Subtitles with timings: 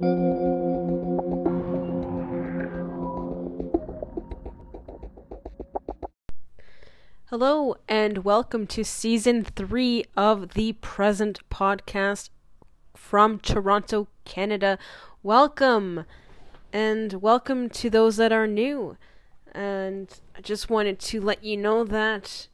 [0.00, 0.54] Hello,
[7.88, 12.28] and welcome to season three of the present podcast
[12.94, 14.78] from Toronto, Canada.
[15.24, 16.04] Welcome,
[16.72, 18.96] and welcome to those that are new.
[19.50, 22.46] And I just wanted to let you know that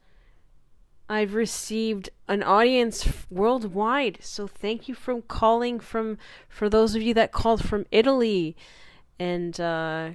[1.09, 4.19] I've received an audience worldwide.
[4.21, 6.19] So thank you for calling from
[6.49, 8.57] for those of you that called from Italy,
[9.19, 10.11] and uh,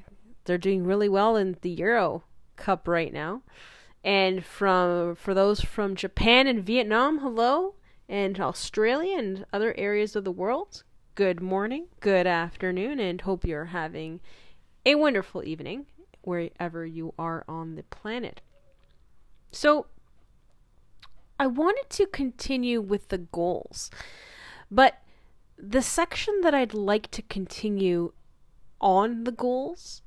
[0.46, 2.24] they're doing really well in the Euro
[2.56, 3.44] Cup right now
[4.04, 7.76] and from for those from Japan and Vietnam, hello,
[8.08, 10.84] and Australia and other areas of the world,
[11.16, 14.20] good morning, good afternoon, and hope you're having
[14.86, 15.86] a wonderful evening
[16.22, 18.42] wherever you are on the planet.
[19.52, 19.88] So,
[21.40, 23.90] I wanted to continue with the goals,
[24.70, 25.02] but
[25.58, 28.12] the section that I'd like to continue
[28.82, 30.02] on the goals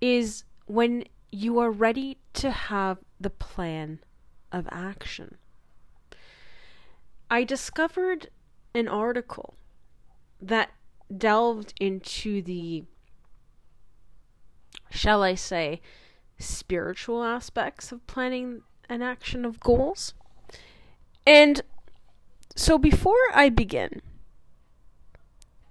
[0.00, 4.00] is when you are ready to have the plan
[4.52, 5.36] of action.
[7.30, 8.28] I discovered
[8.74, 9.54] an article
[10.40, 10.70] that
[11.16, 12.84] delved into the,
[14.90, 15.80] shall I say,
[16.38, 20.12] spiritual aspects of planning an action of goals.
[21.26, 21.62] And
[22.54, 24.02] so before I begin,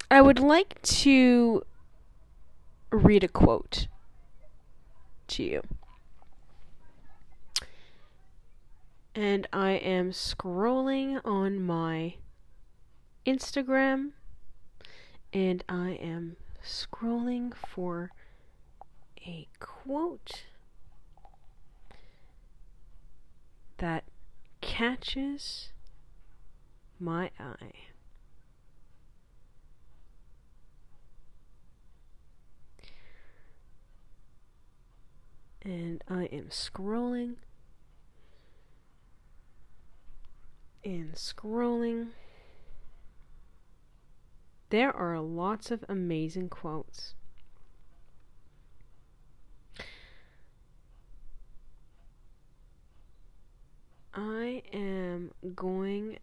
[0.09, 1.64] I would like to
[2.92, 3.88] read a quote
[5.28, 5.62] to you.
[9.16, 12.16] And I am scrolling on my
[13.26, 14.12] Instagram
[15.31, 18.12] and I am scrolling for
[19.26, 20.44] a quote
[23.78, 24.04] that
[24.64, 25.69] catches
[27.00, 27.94] my eye.
[35.64, 37.36] and I am scrolling
[40.84, 42.09] and scrolling.
[44.69, 47.16] There are lots of amazing quotes.
[54.16, 56.19] I am going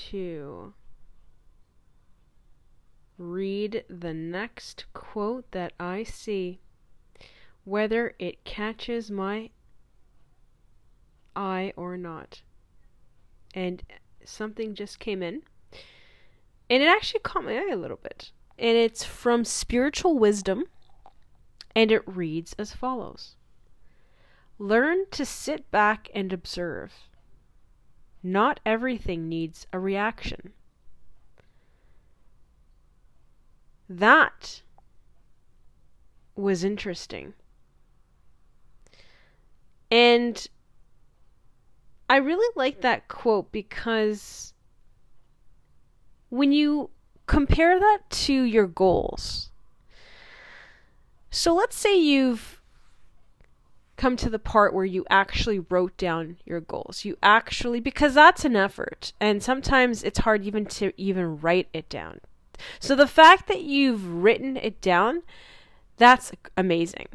[0.00, 0.74] to
[3.16, 6.60] read the next quote that I see
[7.64, 9.50] whether it catches my
[11.36, 12.42] eye or not.
[13.54, 13.82] And
[14.24, 15.42] something just came in,
[16.68, 18.32] and it actually caught my eye a little bit.
[18.58, 20.64] And it's from Spiritual Wisdom,
[21.76, 23.36] and it reads as follows
[24.58, 27.07] Learn to sit back and observe.
[28.32, 30.52] Not everything needs a reaction.
[33.88, 34.60] That
[36.36, 37.32] was interesting.
[39.90, 40.46] And
[42.10, 44.52] I really like that quote because
[46.28, 46.90] when you
[47.26, 49.50] compare that to your goals,
[51.30, 52.57] so let's say you've
[53.98, 57.04] come to the part where you actually wrote down your goals.
[57.04, 61.90] You actually, because that's an effort, and sometimes it's hard even to even write it
[61.90, 62.20] down.
[62.80, 65.22] So the fact that you've written it down,
[65.98, 67.08] that's amazing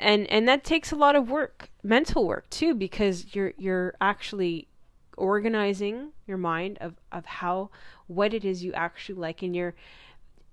[0.00, 4.68] and and that takes a lot of work mental work too because you're you're actually
[5.16, 7.70] organizing your mind of of how
[8.06, 9.74] what it is you actually like and you're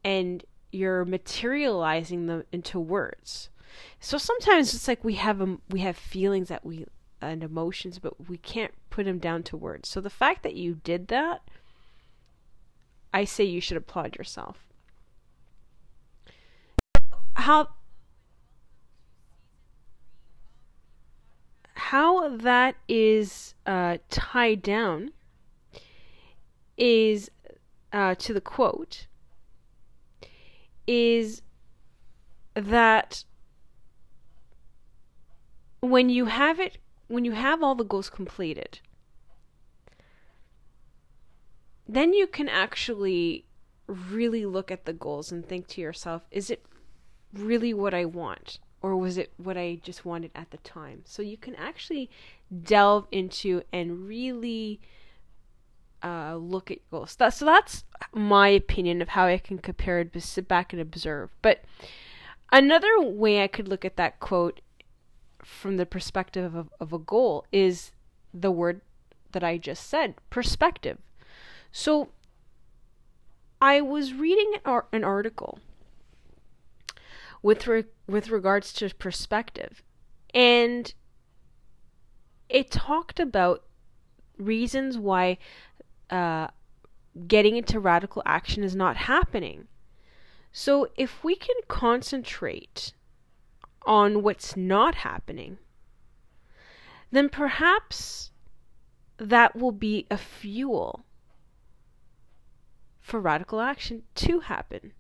[0.04, 3.50] and you're materializing them into words
[4.00, 6.86] so sometimes it's like we have um, we have feelings that we
[7.22, 9.90] and emotions but we can't put them down to words.
[9.90, 11.42] So the fact that you did that
[13.14, 14.66] i say you should applaud yourself.
[17.36, 17.70] How
[21.74, 25.12] how that is uh, tied down
[26.78, 27.30] is
[27.92, 29.08] uh, to the quote
[30.88, 31.42] is
[32.54, 33.24] that
[35.82, 38.80] when you have it when you have all the goals completed
[41.88, 43.46] then you can actually
[43.88, 46.64] really look at the goals and think to yourself is it
[47.34, 51.04] really what i want or was it what I just wanted at the time?
[51.06, 52.10] So you can actually
[52.64, 54.82] delve into and really
[56.04, 57.16] uh, look at goals.
[57.16, 57.84] That, so that's
[58.14, 60.20] my opinion of how I can compare it.
[60.22, 61.30] Sit back and observe.
[61.42, 61.64] But
[62.52, 64.62] another way I could look at that quote
[65.44, 67.92] from the perspective of, of a goal is
[68.34, 68.82] the word
[69.32, 70.98] that I just said, perspective.
[71.72, 72.10] So
[73.62, 75.60] I was reading an article
[77.42, 79.84] with re- with regards to perspective,
[80.34, 80.94] and
[82.50, 83.64] it talked about
[84.38, 85.38] reasons why
[86.10, 86.48] uh,
[87.28, 89.68] getting into radical action is not happening.
[90.52, 92.94] So if we can concentrate
[93.86, 95.58] on what's not happening,
[97.12, 98.32] then perhaps
[99.18, 101.06] that will be a fuel
[103.00, 104.94] for radical action to happen.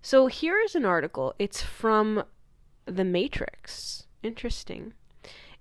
[0.00, 1.34] So here is an article.
[1.38, 2.24] It's from
[2.86, 4.06] The Matrix.
[4.22, 4.94] Interesting.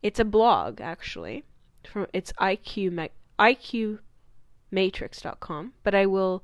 [0.01, 1.43] It's a blog actually.
[1.87, 3.09] From it's IQ
[3.39, 6.43] IQmatrix.com, but I will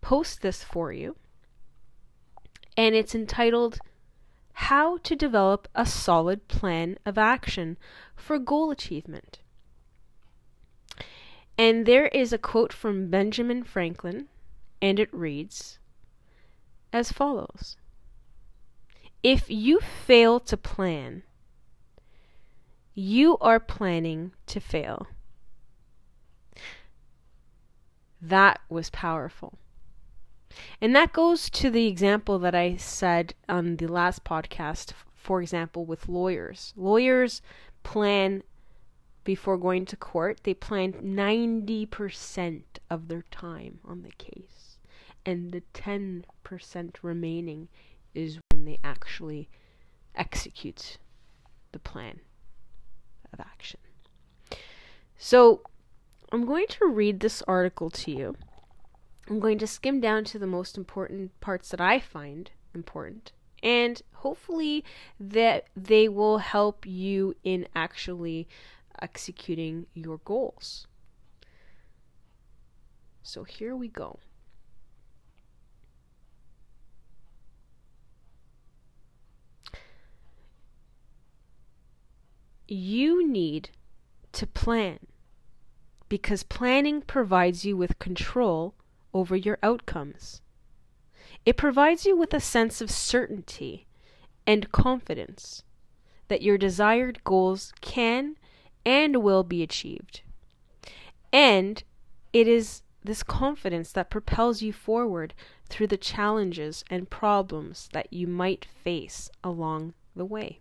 [0.00, 1.16] post this for you.
[2.76, 3.78] And it's entitled
[4.60, 7.76] How to Develop a Solid Plan of Action
[8.16, 9.38] for Goal Achievement.
[11.58, 14.28] And there is a quote from Benjamin Franklin
[14.80, 15.78] and it reads
[16.90, 17.76] as follows
[19.22, 21.22] If you fail to plan,
[22.94, 25.06] you are planning to fail.
[28.22, 29.58] That was powerful.
[30.80, 35.84] And that goes to the example that I said on the last podcast, for example,
[35.84, 36.72] with lawyers.
[36.76, 37.42] Lawyers
[37.82, 38.42] plan
[39.24, 44.66] before going to court, they plan 90% of their time on the case
[45.26, 46.22] and the 10%
[47.02, 47.68] remaining
[48.14, 49.48] is when they actually
[50.14, 50.98] execute
[51.72, 52.20] the plan
[53.32, 53.80] of action.
[55.18, 55.62] So,
[56.32, 58.36] I'm going to read this article to you.
[59.28, 63.32] I'm going to skim down to the most important parts that I find important,
[63.62, 64.84] and hopefully
[65.18, 68.48] that they will help you in actually
[69.02, 70.86] executing your goals.
[73.22, 74.20] So here we go.
[82.68, 83.70] you need
[84.32, 84.98] to plan
[86.08, 88.74] because planning provides you with control
[89.16, 90.42] over your outcomes.
[91.46, 93.86] It provides you with a sense of certainty
[94.46, 95.62] and confidence
[96.28, 98.36] that your desired goals can
[98.84, 100.20] and will be achieved.
[101.32, 101.82] And
[102.32, 105.32] it is this confidence that propels you forward
[105.68, 110.60] through the challenges and problems that you might face along the way.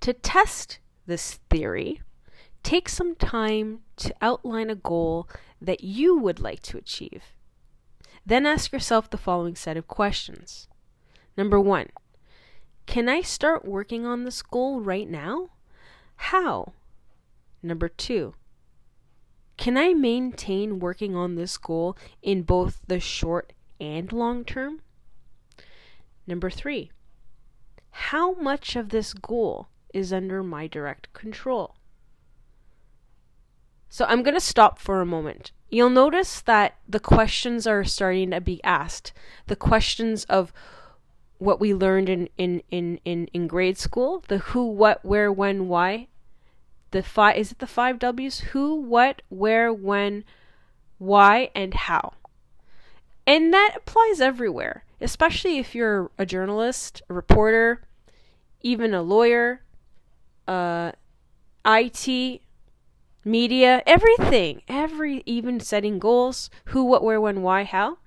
[0.00, 2.00] To test this theory,
[2.62, 5.28] take some time to outline a goal
[5.60, 7.34] that you would like to achieve.
[8.24, 10.68] Then ask yourself the following set of questions.
[11.36, 11.88] Number one,
[12.86, 15.50] can I start working on this goal right now?
[16.16, 16.72] How?
[17.62, 18.34] Number two,
[19.56, 24.80] can I maintain working on this goal in both the short and long term?
[26.26, 26.90] Number three,
[27.90, 31.76] how much of this goal is under my direct control.
[33.92, 35.50] So I'm going to stop for a moment.
[35.68, 39.12] You'll notice that the questions are starting to be asked.
[39.48, 40.52] The questions of
[41.38, 45.66] what we learned in, in, in, in, in grade school the who, what, where, when,
[45.66, 46.06] why.
[46.92, 48.40] The five is it the five W's?
[48.40, 50.22] Who, what, where, when,
[50.98, 52.14] why, and how.
[53.26, 57.82] And that applies everywhere, especially if you're a journalist, a reporter,
[58.60, 59.62] even a lawyer,
[60.46, 60.92] uh,
[61.64, 62.40] IT,
[63.24, 67.98] media, everything, every even setting goals, who, what, where, when, why, how.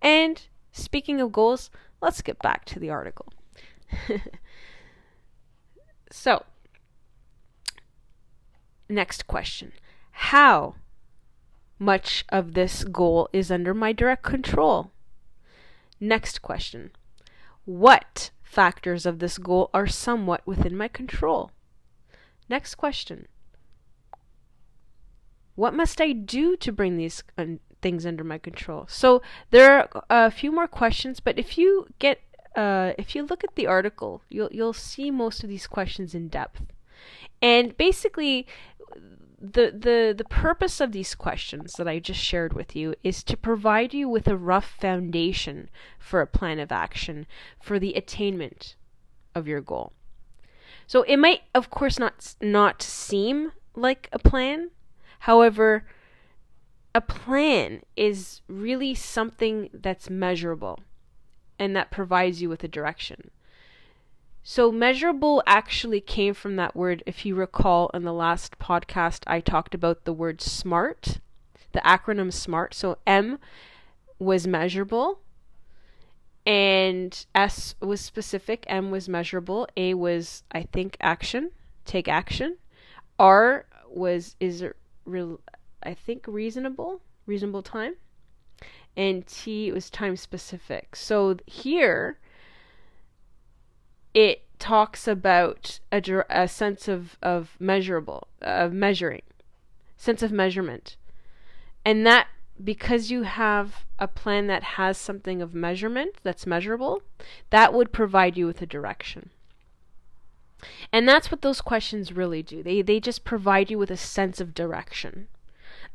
[0.00, 0.42] And
[0.72, 3.32] speaking of goals, let's get back to the article.
[6.10, 6.44] so,
[8.88, 9.72] next question.
[10.10, 10.76] How
[11.78, 14.90] much of this goal is under my direct control?
[16.00, 16.90] Next question.
[17.64, 21.50] What factors of this goal are somewhat within my control?
[22.48, 23.26] Next question.
[25.54, 28.86] What must I do to bring these un- things under my control?
[28.88, 32.20] So there are a few more questions, but if you get
[32.56, 36.28] uh, if you look at the article, you'll you'll see most of these questions in
[36.28, 36.62] depth.
[37.42, 38.46] And basically,
[39.40, 43.36] the the the purpose of these questions that I just shared with you is to
[43.36, 45.68] provide you with a rough foundation
[45.98, 47.26] for a plan of action
[47.60, 48.76] for the attainment
[49.34, 49.92] of your goal.
[50.86, 54.70] So it might, of course, not not seem like a plan.
[55.24, 55.86] However,
[56.94, 60.80] a plan is really something that's measurable
[61.58, 63.30] and that provides you with a direction.
[64.42, 67.02] So, measurable actually came from that word.
[67.06, 71.20] If you recall, in the last podcast, I talked about the word SMART,
[71.72, 72.74] the acronym SMART.
[72.74, 73.38] So, M
[74.18, 75.20] was measurable
[76.44, 81.52] and S was specific, M was measurable, A was I think action,
[81.86, 82.58] take action.
[83.18, 84.62] R was is
[85.04, 85.40] real
[85.82, 87.94] I think reasonable, reasonable time.
[88.96, 90.96] And T was time specific.
[90.96, 92.18] So here
[94.14, 99.22] it talks about a, a sense of, of measurable, of measuring,
[99.96, 100.96] sense of measurement.
[101.84, 102.28] And that
[102.62, 107.02] because you have a plan that has something of measurement that's measurable,
[107.50, 109.30] that would provide you with a direction.
[110.92, 112.62] And that's what those questions really do.
[112.62, 115.28] They they just provide you with a sense of direction.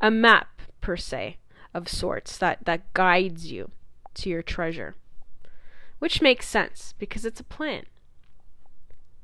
[0.02, 1.38] A map per se
[1.74, 3.72] of sorts that that guides you
[4.16, 4.96] to your treasure.
[6.00, 7.86] Which makes sense because it's a plan.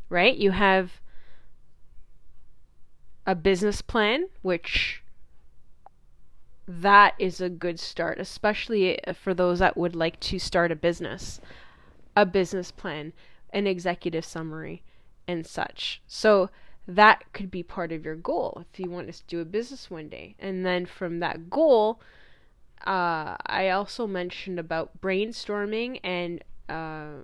[0.10, 0.36] Right?
[0.36, 1.02] You have
[3.25, 5.02] a business plan which
[6.68, 10.75] that is a good start, especially uh, for those that would like to start a
[10.75, 11.40] business,
[12.16, 13.14] a business plan,
[13.52, 14.82] an executive summary,
[15.27, 16.01] and such.
[16.08, 16.50] So
[16.88, 20.10] that could be part of your goal if you want to do a business one
[20.10, 20.36] day.
[20.39, 22.00] And then from that goal,
[22.86, 27.24] uh, I also mentioned about brainstorming and uh,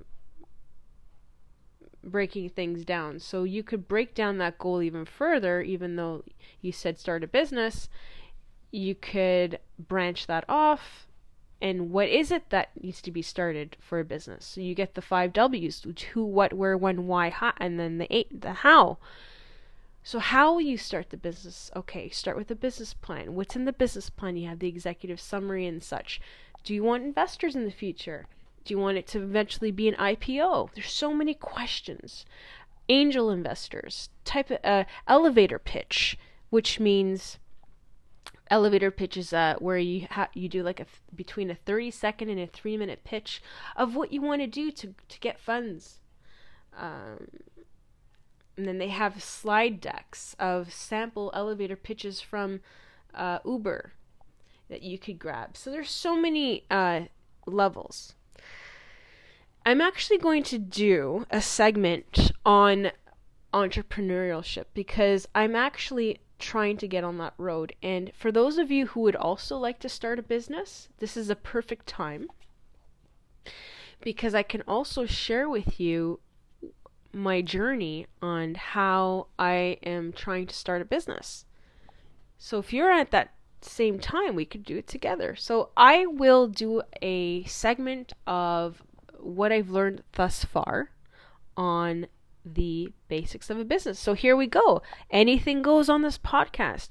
[2.04, 3.20] breaking things down.
[3.20, 6.24] So you could break down that goal even further, even though
[6.62, 7.90] you said start a business
[8.72, 11.06] you could branch that off
[11.62, 14.46] and what is it that needs to be started for a business?
[14.46, 18.14] So you get the five w's who what where when why how and then the
[18.14, 18.98] eight the how.
[20.04, 21.70] So how will you start the business?
[21.76, 23.36] Okay start with a business plan.
[23.36, 24.38] What's in the business plan?
[24.38, 26.20] You have the executive summary and such.
[26.64, 28.26] Do you want investors in the future?
[28.66, 32.26] Do you want it to eventually be an ipo there's so many questions.
[32.90, 36.18] Angel investors type of uh, elevator pitch
[36.52, 37.40] which means
[38.52, 42.30] elevator pitch is uh, where you ha- you do like a between a 30 second
[42.30, 43.42] and a 3 minute pitch
[43.76, 46.02] of what you want to do to to get funds
[46.78, 47.28] um,
[48.58, 52.60] and then they have slide decks of sample elevator pitches from
[53.14, 53.94] uh, Uber
[54.70, 55.58] that you could grab.
[55.58, 57.02] So there's so many uh,
[57.46, 58.14] levels.
[59.66, 62.92] I'm actually going to do a segment on
[63.54, 67.74] entrepreneurship because I'm actually trying to get on that road.
[67.82, 71.30] And for those of you who would also like to start a business, this is
[71.30, 72.28] a perfect time
[74.02, 76.20] because I can also share with you
[77.14, 81.46] my journey on how I am trying to start a business.
[82.38, 85.36] So if you're at that same time, we could do it together.
[85.36, 88.82] So I will do a segment of
[89.20, 90.90] what I've learned thus far
[91.56, 92.08] on
[92.46, 94.00] the basics of a business.
[94.00, 94.82] So here we go.
[95.10, 96.90] Anything goes on this podcast.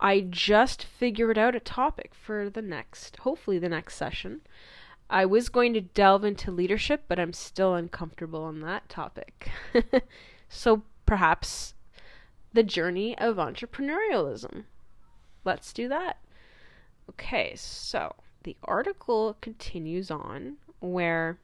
[0.00, 4.42] I just figured out a topic for the next, hopefully, the next session.
[5.10, 9.50] I was going to delve into leadership, but I'm still uncomfortable on that topic.
[10.48, 11.74] so perhaps
[12.52, 14.64] the journey of entrepreneurialism.
[15.44, 16.18] Let's do that.
[17.10, 21.38] Okay, so the article continues on where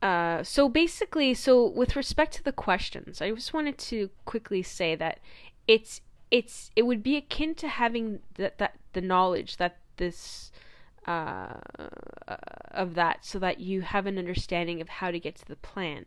[0.00, 4.94] Uh, so basically, so with respect to the questions, I just wanted to quickly say
[4.94, 5.18] that
[5.66, 6.00] it's
[6.30, 10.52] it's it would be akin to having that that the knowledge that this
[11.06, 11.54] uh,
[12.70, 16.06] of that, so that you have an understanding of how to get to the plan.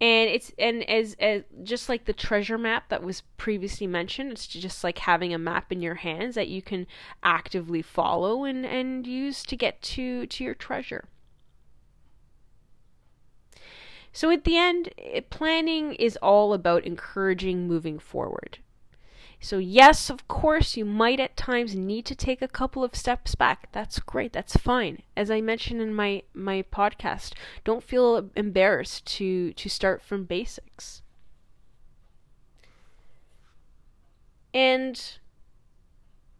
[0.00, 4.46] And it's and as as just like the treasure map that was previously mentioned, it's
[4.46, 6.86] just like having a map in your hands that you can
[7.22, 11.08] actively follow and and use to get to to your treasure.
[14.14, 18.58] So at the end, eh, planning is all about encouraging moving forward.
[19.40, 23.34] So, yes, of course, you might at times need to take a couple of steps
[23.34, 23.70] back.
[23.72, 24.32] That's great.
[24.32, 25.02] That's fine.
[25.16, 27.32] As I mentioned in my, my podcast,
[27.64, 31.02] don't feel embarrassed to, to start from basics.
[34.54, 35.18] And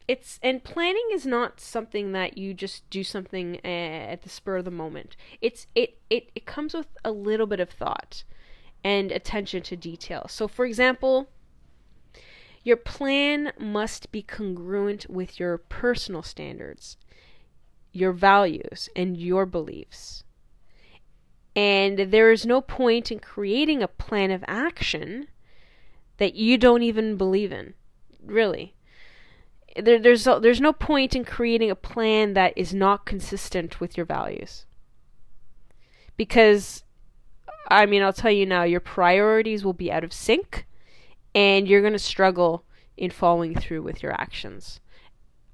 [0.07, 4.59] it's and planning is not something that you just do something uh, at the spur
[4.59, 5.17] of the moment.
[5.41, 8.25] It's it it it comes with a little bit of thought
[8.83, 10.27] and attention to detail.
[10.29, 11.31] So for example,
[12.63, 16.99] your plan must be congruent with your personal standards,
[17.93, 20.25] your values, and your beliefs.
[21.57, 25.29] And there is no point in creating a plan of action
[26.19, 27.75] that you don't even believe in.
[28.23, 28.74] Really
[29.77, 34.07] there, there's there's no point in creating a plan that is not consistent with your
[34.07, 34.67] values.
[36.17, 36.85] Because
[37.69, 40.67] I mean, I'll tell you now, your priorities will be out of sync
[41.35, 42.65] and you're going to struggle
[42.97, 44.81] in following through with your actions.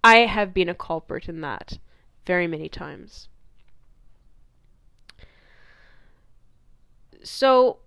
[0.02, 1.78] I have been a culprit in that
[2.26, 3.28] very many times.
[7.22, 7.78] So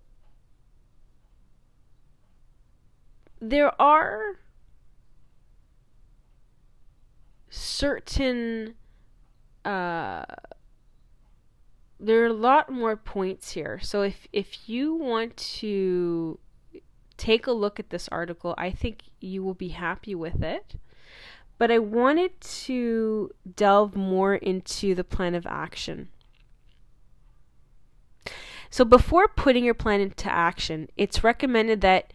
[3.40, 4.38] there are
[7.54, 8.74] certain
[9.64, 10.24] uh
[12.00, 13.78] there are a lot more points here.
[13.82, 16.38] So if if you want to
[17.16, 20.74] take a look at this article, I think you will be happy with it.
[21.56, 26.08] But I wanted to delve more into the plan of action.
[28.68, 32.12] So before putting your plan into action, it's recommended that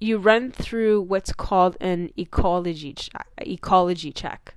[0.00, 4.54] you run through what's called an ecology ch- ecology check.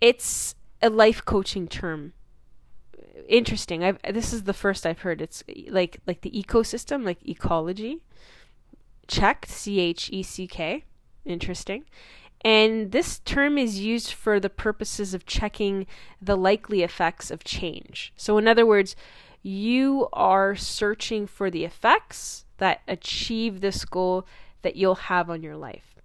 [0.00, 2.12] It's a life coaching term.
[3.28, 3.82] Interesting.
[3.82, 5.20] I've this is the first I've heard.
[5.20, 8.02] It's like like the ecosystem, like ecology.
[9.08, 10.84] Check C H E C K.
[11.24, 11.84] Interesting.
[12.42, 15.86] And this term is used for the purposes of checking
[16.20, 18.12] the likely effects of change.
[18.16, 18.94] So, in other words,
[19.42, 24.26] you are searching for the effects that achieve this goal
[24.62, 25.95] that you'll have on your life.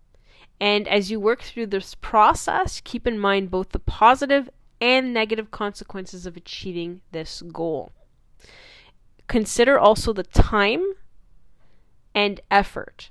[0.61, 4.47] And as you work through this process, keep in mind both the positive
[4.79, 7.91] and negative consequences of achieving this goal.
[9.27, 10.93] Consider also the time
[12.13, 13.09] and effort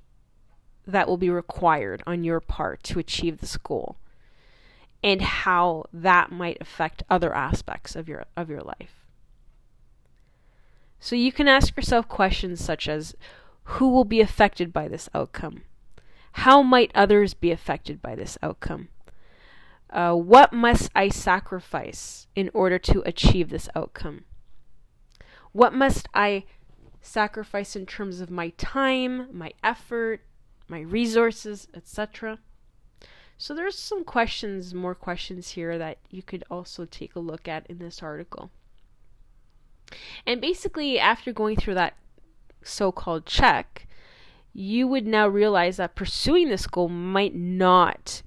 [0.87, 3.97] that will be required on your part to achieve this goal
[5.03, 9.07] and how that might affect other aspects of your of your life.
[11.01, 13.17] So you can ask yourself questions such as
[13.65, 15.63] who will be affected by this outcome?
[16.33, 18.89] How might others be affected by this outcome?
[19.91, 24.25] Uh, what must I sacrifice in order to achieve this outcome?
[25.53, 26.45] What must I
[27.01, 30.21] sacrifice in terms of my time, my effort,
[30.69, 32.39] my resources, etc.?
[33.37, 37.67] So there's some questions, more questions here that you could also take a look at
[37.69, 38.51] in this article.
[40.27, 41.97] And basically, after going through that
[42.63, 43.89] so called check,
[44.53, 48.23] you would now realize that pursuing this goal might not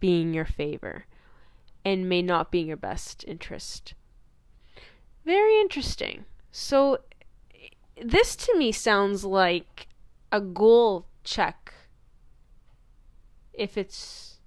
[0.00, 1.04] be in your favor
[1.84, 3.94] and may not be in your best interest.
[5.24, 6.24] Very interesting.
[6.50, 6.98] So,
[8.00, 9.88] this to me sounds like
[10.30, 11.74] a goal check
[13.58, 14.38] if it's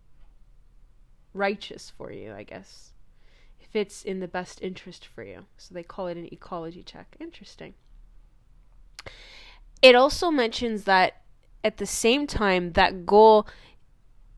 [1.34, 2.94] righteous for you, I guess
[3.60, 5.46] If it's in the best interest for you.
[5.58, 7.16] So they call it an ecology check.
[7.20, 7.74] Interesting.
[9.82, 11.22] It also mentions that
[11.64, 13.48] at the same time that goal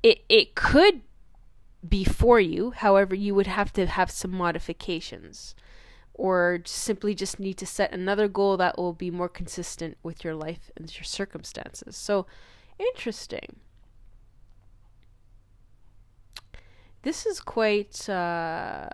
[0.01, 1.01] it it could
[1.87, 5.55] be for you, however you would have to have some modifications
[6.13, 10.35] or simply just need to set another goal that will be more consistent with your
[10.35, 11.95] life and your circumstances.
[11.95, 12.27] So
[12.77, 13.57] interesting.
[17.01, 18.87] This is quite uh,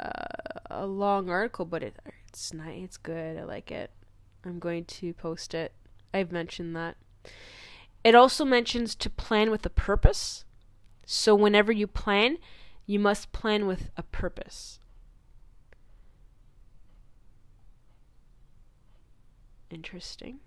[0.71, 1.95] a long article, but it,
[2.27, 2.83] it's nice.
[2.83, 3.37] It's good.
[3.37, 3.91] I like it.
[4.43, 5.73] I'm going to post it.
[6.13, 6.97] I've mentioned that.
[8.03, 10.45] It also mentions to plan with a purpose.
[11.05, 12.37] So whenever you plan,
[12.85, 14.79] you must plan with a purpose.
[19.69, 20.39] Interesting.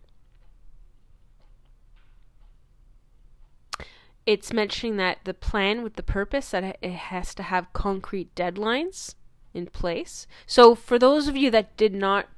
[4.26, 9.14] it's mentioning that the plan with the purpose that it has to have concrete deadlines
[9.52, 10.26] in place.
[10.46, 12.28] So for those of you that did not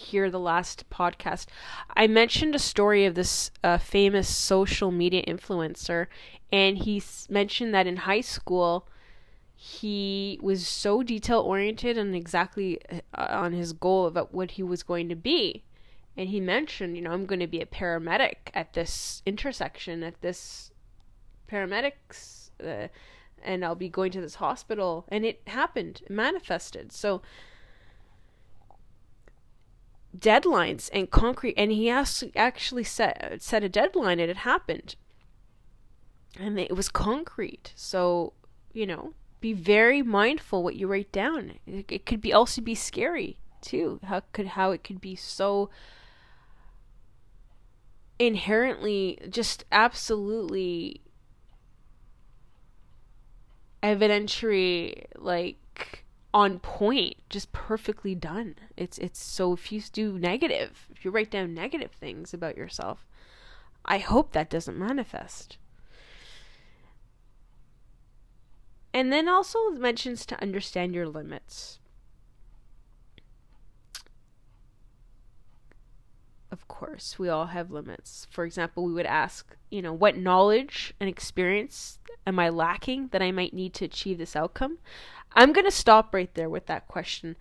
[0.00, 1.46] hear the last podcast,
[1.94, 6.06] I mentioned a story of this uh, famous social media influencer,
[6.52, 8.88] and he mentioned that in high school
[9.54, 14.82] he was so detail oriented and exactly uh, on his goal about what he was
[14.82, 15.64] going to be.
[16.16, 20.20] And he mentioned, you know, I'm going to be a paramedic at this intersection, at
[20.22, 20.70] this
[21.50, 22.88] paramedics uh,
[23.42, 27.22] and I'll be going to this hospital and it happened it manifested so
[30.16, 34.96] deadlines and concrete and he actually set set a deadline and it happened.
[36.38, 37.72] And it was concrete.
[37.76, 38.32] So
[38.72, 41.54] you know be very mindful what you write down.
[41.66, 45.70] It, it could be also be scary too how could how it could be so
[48.18, 51.00] inherently just absolutely
[53.82, 55.56] evidentiary like
[56.32, 58.56] on point, just perfectly done.
[58.76, 63.06] It's it's so if you do negative, if you write down negative things about yourself,
[63.84, 65.58] I hope that doesn't manifest.
[68.92, 71.80] And then also mentions to understand your limits.
[76.50, 78.26] of course, we all have limits.
[78.30, 83.22] For example, we would ask, you know, what knowledge and experience am I lacking that
[83.22, 84.78] I might need to achieve this outcome?
[85.32, 87.36] I'm going to stop right there with that question.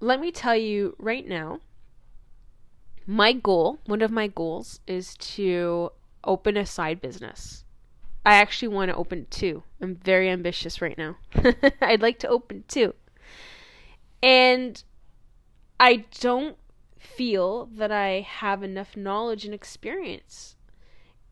[0.00, 1.60] Let me tell you right now,
[3.06, 5.92] my goal, one of my goals, is to
[6.24, 7.64] open a side business.
[8.24, 9.64] I actually want to open two.
[9.80, 11.16] I'm very ambitious right now.
[11.80, 12.94] I'd like to open two.
[14.22, 14.82] And
[15.80, 16.56] I don't
[16.98, 20.54] feel that I have enough knowledge and experience.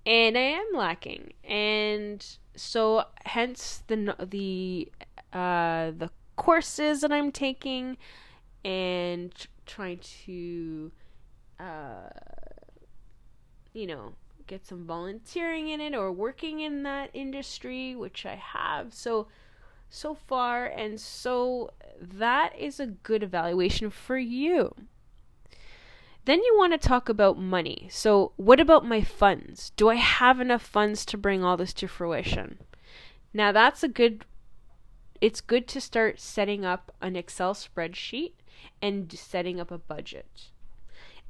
[0.05, 1.35] And I am lacking.
[1.45, 4.91] And so hence the the
[5.33, 7.97] uh the courses that I'm taking
[8.65, 9.33] and
[9.67, 10.91] trying to
[11.59, 12.09] uh
[13.73, 14.15] you know
[14.47, 18.93] get some volunteering in it or working in that industry, which I have.
[18.93, 19.29] So
[19.89, 24.75] so far and so that is a good evaluation for you.
[26.25, 27.89] Then you want to talk about money.
[27.91, 29.71] So, what about my funds?
[29.77, 32.59] Do I have enough funds to bring all this to fruition?
[33.33, 34.25] Now, that's a good
[35.21, 38.33] it's good to start setting up an Excel spreadsheet
[38.81, 40.51] and setting up a budget.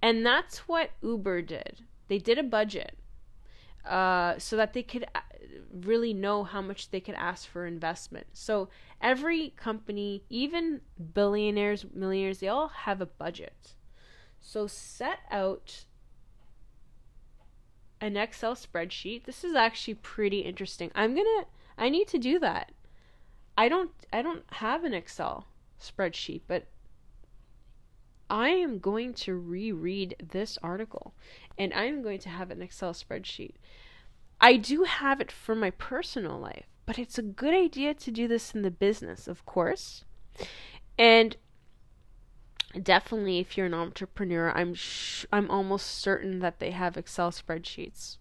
[0.03, 1.85] And that's what Uber did.
[2.09, 2.97] They did a budget
[3.85, 5.21] uh, so that they could uh,
[5.73, 8.27] really know how much they could ask for investment.
[8.33, 8.69] So
[9.01, 10.81] every company, even
[11.15, 13.75] billionaires, millionaires, they all have a budget.
[14.41, 15.85] So set out
[18.01, 19.25] an Excel spreadsheet.
[19.25, 20.91] This is actually pretty interesting.
[20.95, 22.73] I'm going to I need to do that.
[23.57, 25.47] I don't I don't have an Excel
[25.81, 26.67] spreadsheet, but
[28.29, 31.15] I am going to reread this article
[31.59, 33.55] and I'm going to have an Excel spreadsheet.
[34.41, 38.27] I do have it for my personal life, but it's a good idea to do
[38.27, 40.05] this in the business, of course.
[40.99, 41.37] And
[42.81, 48.17] definitely if you're an entrepreneur, I'm sh- I'm almost certain that they have Excel spreadsheets.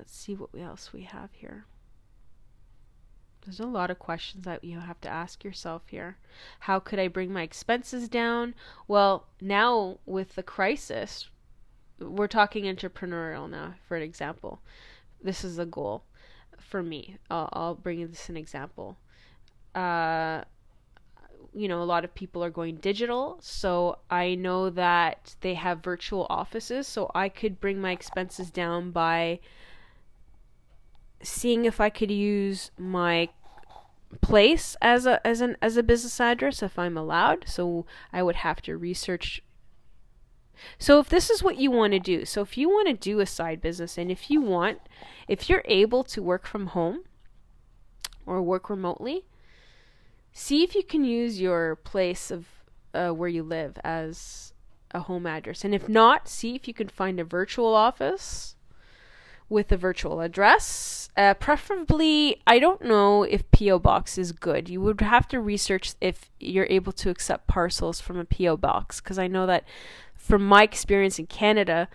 [0.00, 1.66] Let's see what else we have here.
[3.44, 6.16] There's a lot of questions that you have to ask yourself here.
[6.60, 8.54] How could I bring my expenses down?
[8.88, 11.28] Well, now with the crisis,
[11.98, 14.62] we're talking entrepreneurial now, for an example.
[15.22, 16.04] This is a goal
[16.58, 17.18] for me.
[17.30, 18.96] I'll, I'll bring this an example.
[19.74, 20.44] Uh,
[21.52, 25.84] you know, a lot of people are going digital, so I know that they have
[25.84, 29.40] virtual offices, so I could bring my expenses down by
[31.22, 33.28] seeing if I could use my
[34.20, 37.44] place as a as an as a business address if I'm allowed.
[37.46, 39.42] So I would have to research
[40.78, 43.20] so if this is what you want to do, so if you want to do
[43.20, 44.80] a side business and if you want
[45.28, 47.04] if you're able to work from home
[48.26, 49.24] or work remotely,
[50.32, 52.46] see if you can use your place of
[52.92, 54.52] uh, where you live as
[54.92, 55.64] a home address.
[55.64, 58.56] And if not, see if you can find a virtual office
[59.48, 60.99] with a virtual address.
[61.16, 64.68] Uh, preferably, I don't know if PO box is good.
[64.68, 69.00] You would have to research if you're able to accept parcels from a PO box
[69.00, 69.64] because I know that
[70.14, 71.88] from my experience in Canada,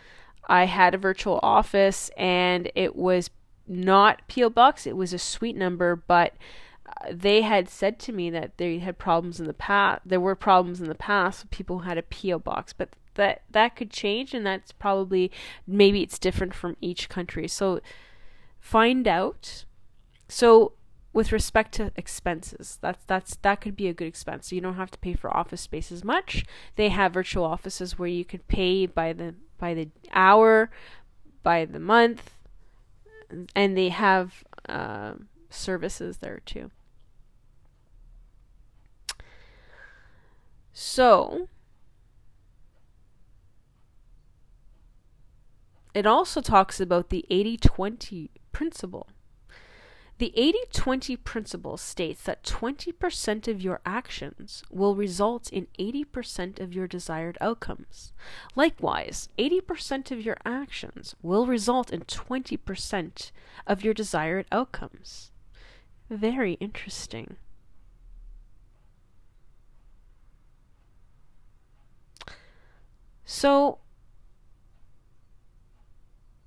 [0.47, 3.29] I had a virtual office and it was
[3.67, 4.85] not PO box.
[4.85, 6.33] It was a suite number, but
[6.85, 10.01] uh, they had said to me that they had problems in the past.
[10.05, 11.43] There were problems in the past.
[11.43, 15.31] With people who had a PO box, but that that could change and that's probably
[15.65, 17.79] maybe it's different from each country so
[18.65, 19.63] find out.
[20.27, 20.73] So
[21.13, 24.49] with respect to expenses that's that's that could be a good expense.
[24.49, 26.45] So you don't have to pay for office space as much.
[26.75, 30.71] They have virtual offices where you could pay by the by the hour
[31.43, 32.31] by the month
[33.55, 35.13] and they have uh,
[35.51, 36.71] services there too.
[40.73, 41.49] So
[45.93, 49.09] it also talks about the 80 20 principle.
[50.17, 56.73] The 80 20 principle states that 20% of your actions will result in 80% of
[56.73, 58.13] your desired outcomes.
[58.55, 63.31] Likewise, 80% of your actions will result in 20%
[63.67, 65.31] of your desired outcomes.
[66.09, 67.35] Very interesting.
[73.25, 73.79] So,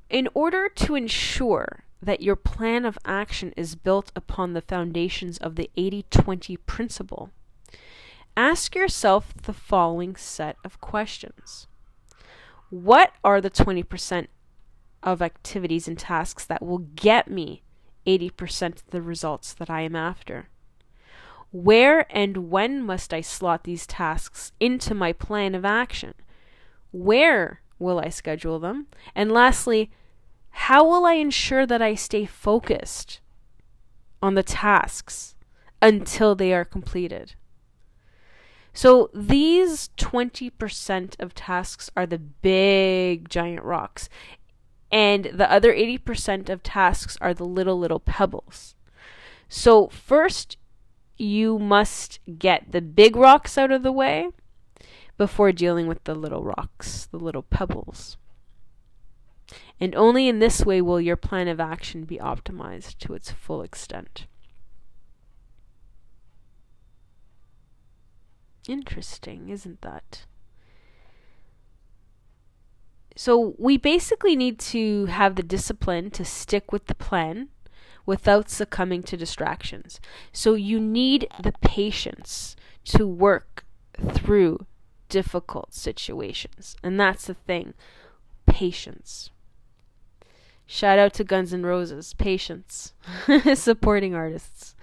[0.09, 5.57] in order to ensure that your plan of action is built upon the foundations of
[5.57, 7.31] the 80 20 principle,
[8.37, 11.67] ask yourself the following set of questions
[12.71, 14.29] What are the 20%
[15.03, 17.63] of activities and tasks that will get me
[18.07, 20.49] 80% of the results that I am after?
[21.51, 26.15] Where and when must I slot these tasks into my plan of action?
[26.91, 28.87] Where will I schedule them?
[29.15, 29.91] And lastly,
[30.63, 33.21] how will I ensure that I stay focused
[34.21, 35.37] on the tasks
[35.81, 37.37] until they are completed?
[38.73, 44.09] So these 20% of tasks are the big giant rocks.
[44.91, 48.75] And the other 80% of tasks are the little, little pebbles.
[49.49, 50.57] So, first,
[51.17, 54.31] you must get the big rocks out of the way
[55.17, 58.17] before dealing with the little rocks, the little pebbles.
[59.81, 63.63] And only in this way will your plan of action be optimized to its full
[63.63, 64.27] extent.
[68.69, 70.27] Interesting, isn't that?
[73.17, 77.49] So, we basically need to have the discipline to stick with the plan
[78.07, 80.01] without succumbing to distractions.
[80.33, 83.65] So, you need the patience to work
[84.13, 84.67] through
[85.09, 86.77] difficult situations.
[86.83, 87.75] And that's the thing
[88.47, 89.31] patience.
[90.71, 92.13] Shout out to Guns N' Roses.
[92.13, 92.93] Patience.
[93.55, 94.77] Supporting artists.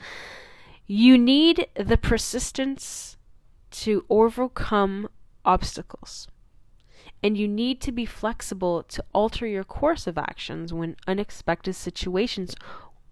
[0.87, 3.17] You need the persistence
[3.69, 5.07] to overcome
[5.45, 6.27] obstacles.
[7.21, 12.55] And you need to be flexible to alter your course of actions when unexpected situations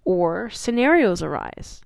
[0.03, 1.81] or scenarios arise.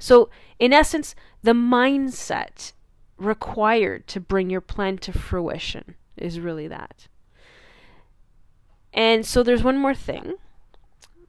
[0.00, 2.72] So, in essence, the mindset
[3.16, 7.06] required to bring your plan to fruition is really that.
[8.92, 10.34] And so there's one more thing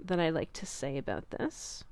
[0.04, 1.84] that I like to say about this.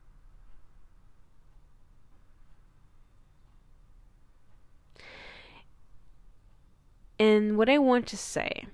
[7.19, 8.65] And what I want to say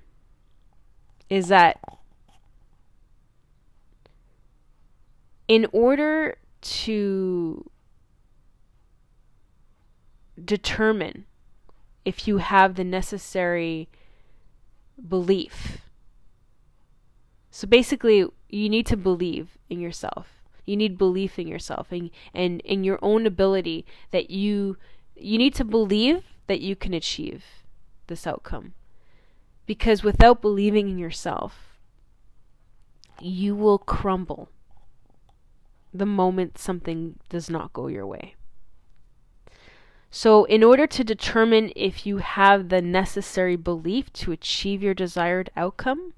[1.29, 1.79] is that
[5.47, 7.69] in order to
[10.43, 11.25] determine
[12.03, 13.89] if you have the necessary
[15.07, 15.79] belief.
[17.55, 20.27] So basically, you need to believe in yourself.
[20.65, 24.75] You need belief in yourself and, and in your own ability that you
[25.15, 27.45] you need to believe that you can achieve
[28.07, 28.73] this outcome.
[29.65, 31.79] Because without believing in yourself,
[33.21, 34.49] you will crumble
[35.93, 38.35] the moment something does not go your way.
[40.11, 45.49] So, in order to determine if you have the necessary belief to achieve your desired
[45.55, 46.11] outcome,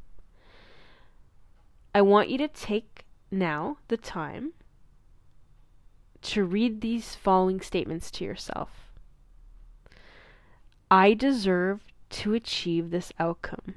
[1.97, 4.53] I want you to take now the time
[6.21, 8.91] to read these following statements to yourself.
[10.91, 11.81] I deserve
[12.11, 13.73] to achieve this outcome.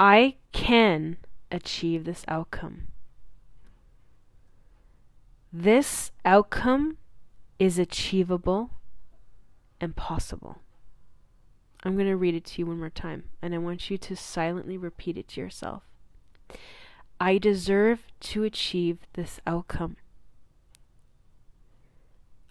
[0.00, 1.18] I can
[1.50, 2.86] achieve this outcome.
[5.52, 6.96] This outcome
[7.58, 8.70] is achievable
[9.78, 10.62] and possible.
[11.82, 14.14] I'm going to read it to you one more time, and I want you to
[14.14, 15.82] silently repeat it to yourself.
[17.20, 19.96] I deserve to achieve this outcome.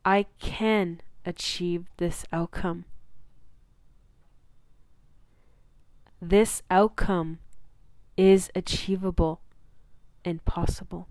[0.04, 2.86] I can achieve this outcome.
[6.22, 7.40] This outcome
[8.18, 9.42] is achievable
[10.26, 11.08] and possible.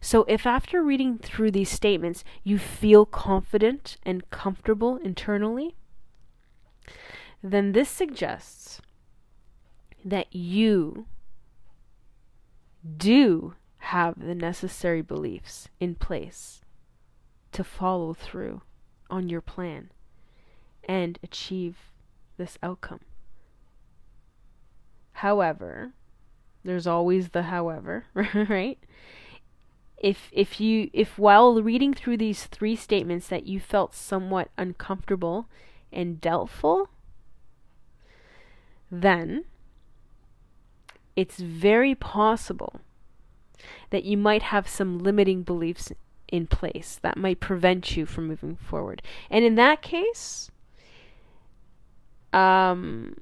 [0.00, 5.74] So, if after reading through these statements you feel confident and comfortable internally,
[7.42, 8.80] then this suggests
[10.04, 11.06] that you
[12.96, 16.62] do have the necessary beliefs in place
[17.52, 18.62] to follow through
[19.10, 19.90] on your plan
[20.88, 21.76] and achieve
[22.36, 23.00] this outcome.
[25.12, 25.92] However,
[26.64, 28.78] there's always the however, right?
[29.98, 35.48] if if you if while reading through these three statements that you felt somewhat uncomfortable
[35.96, 36.88] and doubtful
[38.90, 39.44] then
[41.16, 42.80] it's very possible
[43.90, 45.90] that you might have some limiting beliefs
[46.28, 50.50] in place that might prevent you from moving forward and in that case
[52.32, 53.16] um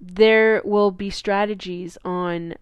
[0.00, 2.54] there will be strategies on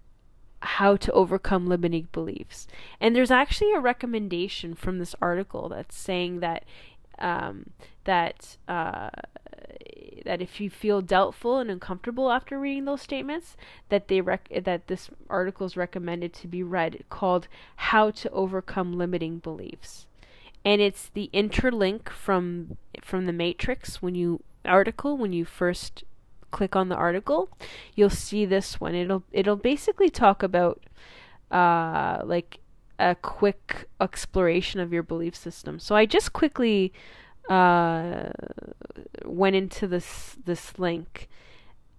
[0.60, 2.66] how to overcome limiting beliefs.
[3.00, 6.64] And there's actually a recommendation from this article that's saying that
[7.18, 7.70] um,
[8.04, 9.10] that uh,
[10.24, 13.56] that if you feel doubtful and uncomfortable after reading those statements,
[13.88, 18.92] that they rec- that this article is recommended to be read called "How to Overcome
[18.92, 20.06] Limiting Beliefs,"
[20.64, 26.04] and it's the interlink from from the Matrix when you article when you first
[26.50, 27.48] click on the article,
[27.94, 28.94] you'll see this one.
[28.94, 30.82] It'll it'll basically talk about
[31.50, 32.60] uh, like
[32.98, 35.78] a quick exploration of your belief system.
[35.78, 36.92] So I just quickly
[37.48, 38.30] uh,
[39.24, 41.28] went into this this link,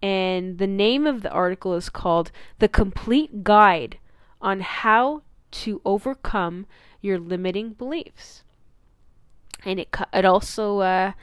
[0.01, 3.97] and the name of the article is called "The Complete Guide
[4.41, 6.67] on How to Overcome
[7.01, 8.43] Your Limiting Beliefs,"
[9.65, 11.13] and it it also uh,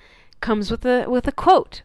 [0.40, 1.82] comes with a with a quote.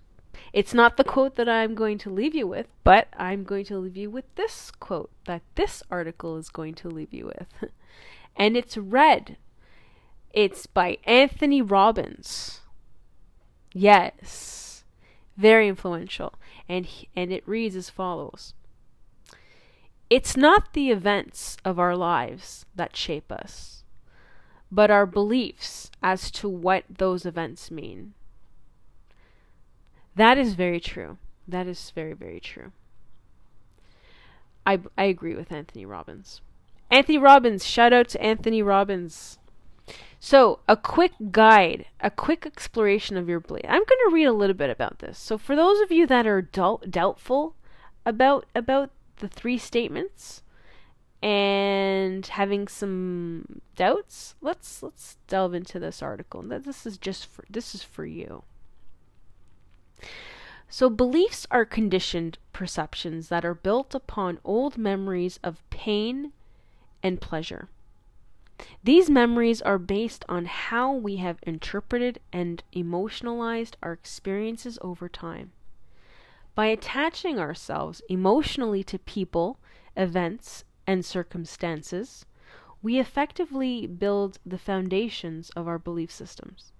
[0.53, 3.77] It's not the quote that I'm going to leave you with, but I'm going to
[3.77, 7.71] leave you with this quote that this article is going to leave you with.
[8.35, 9.37] and it's read.
[10.31, 12.61] It's by Anthony Robbins.
[13.73, 14.83] Yes.
[15.37, 16.33] Very influential.
[16.69, 18.53] And and it reads as follows.
[20.09, 23.83] It's not the events of our lives that shape us,
[24.69, 28.13] but our beliefs as to what those events mean.
[30.15, 31.17] That is very true.
[31.47, 32.73] That is very, very true.
[34.65, 36.41] I, I agree with Anthony Robbins.
[36.91, 39.39] Anthony Robbins, shout out to Anthony Robbins.
[40.19, 43.65] So, a quick guide, a quick exploration of your belief.
[43.65, 45.17] I'm going to read a little bit about this.
[45.17, 47.55] So, for those of you that are doubt, doubtful
[48.05, 50.43] about about the three statements
[51.23, 56.43] and having some doubts, let's let's delve into this article.
[56.43, 58.43] This is just for this is for you.
[60.69, 66.33] So, beliefs are conditioned perceptions that are built upon old memories of pain
[67.03, 67.69] and pleasure.
[68.83, 75.51] These memories are based on how we have interpreted and emotionalized our experiences over time.
[76.53, 79.57] By attaching ourselves emotionally to people,
[79.95, 82.25] events, and circumstances,
[82.81, 86.71] we effectively build the foundations of our belief systems.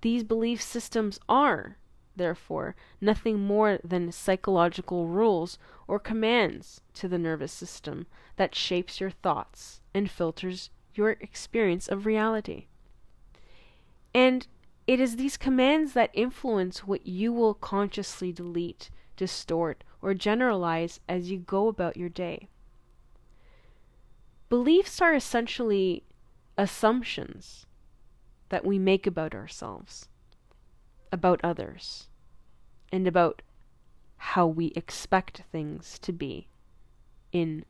[0.00, 1.76] These belief systems are
[2.18, 9.10] therefore, nothing more than psychological rules or commands to the nervous system that shapes your
[9.10, 12.66] thoughts and filters your experience of reality.
[14.14, 14.46] And
[14.86, 21.30] it is these commands that influence what you will consciously delete, distort, or generalize as
[21.30, 22.48] you go about your day.
[24.48, 26.04] Beliefs are essentially
[26.56, 27.66] assumptions
[28.48, 30.08] that we make about ourselves,
[31.12, 32.08] about others,
[32.92, 33.42] and about
[34.16, 36.48] how we expect things to be
[37.32, 37.64] in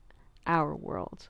[0.47, 1.29] our world.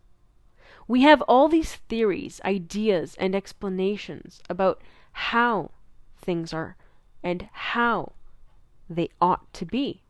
[0.87, 4.81] We have all these theories, ideas, and explanations about
[5.13, 5.73] how
[6.17, 6.77] things are
[7.23, 8.13] and how
[8.89, 10.03] they ought to be.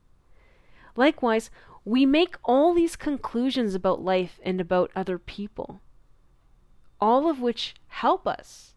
[0.94, 1.50] Likewise,
[1.84, 5.80] we make all these conclusions about life and about other people,
[7.00, 8.74] all of which help us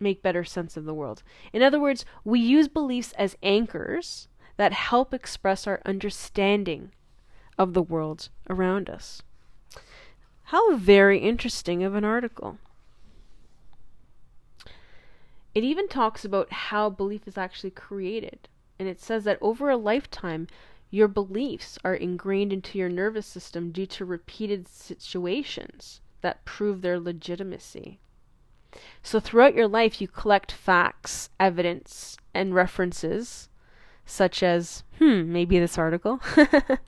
[0.00, 1.22] make better sense of the world.
[1.52, 6.92] In other words, we use beliefs as anchors that help express our understanding
[7.58, 9.22] of the world around us.
[10.44, 12.58] How very interesting of an article.
[15.54, 18.48] It even talks about how belief is actually created.
[18.78, 20.48] And it says that over a lifetime,
[20.90, 26.98] your beliefs are ingrained into your nervous system due to repeated situations that prove their
[26.98, 27.98] legitimacy.
[29.02, 33.48] So, throughout your life, you collect facts, evidence, and references
[34.06, 36.20] such as, hmm, maybe this article.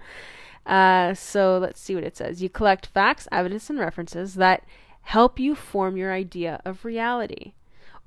[0.66, 2.42] uh, so let's see what it says.
[2.42, 4.64] You collect facts, evidence, and references that
[5.02, 7.54] help you form your idea of reality.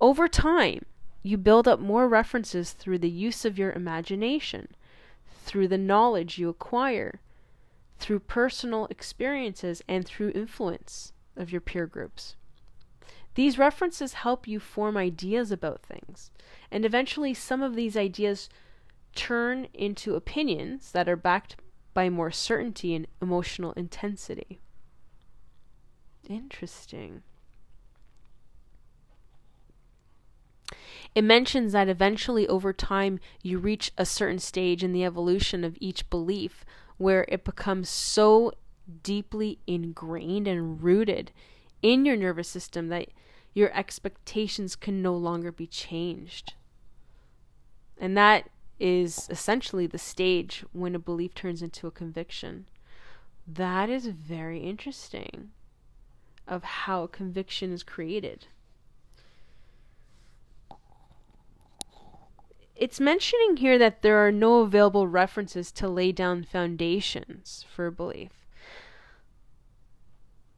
[0.02, 0.86] Over time,
[1.24, 4.70] you build up more references through the use of your imagination,
[5.44, 7.20] through the knowledge you acquire,
[7.98, 12.36] through personal experiences, and through influence of your peer groups.
[13.40, 16.30] These references help you form ideas about things,
[16.70, 18.50] and eventually some of these ideas
[19.16, 21.56] turn into opinions that are backed
[21.94, 24.60] by more certainty and emotional intensity.
[26.28, 27.24] Interesting.
[31.16, 35.78] It mentions that eventually, over time, you reach a certain stage in the evolution of
[35.80, 36.66] each belief
[36.98, 38.52] where it becomes so
[39.02, 41.32] deeply ingrained and rooted
[41.82, 43.08] in your nervous system that
[43.54, 46.54] your expectations can no longer be changed.
[47.98, 48.50] And that
[48.80, 52.68] is essentially the stage when a belief turns into a conviction.
[53.46, 55.52] That is very interesting
[56.48, 58.48] of how conviction is created.
[62.76, 68.48] It's mentioning here that there are no available references to lay down foundations for belief.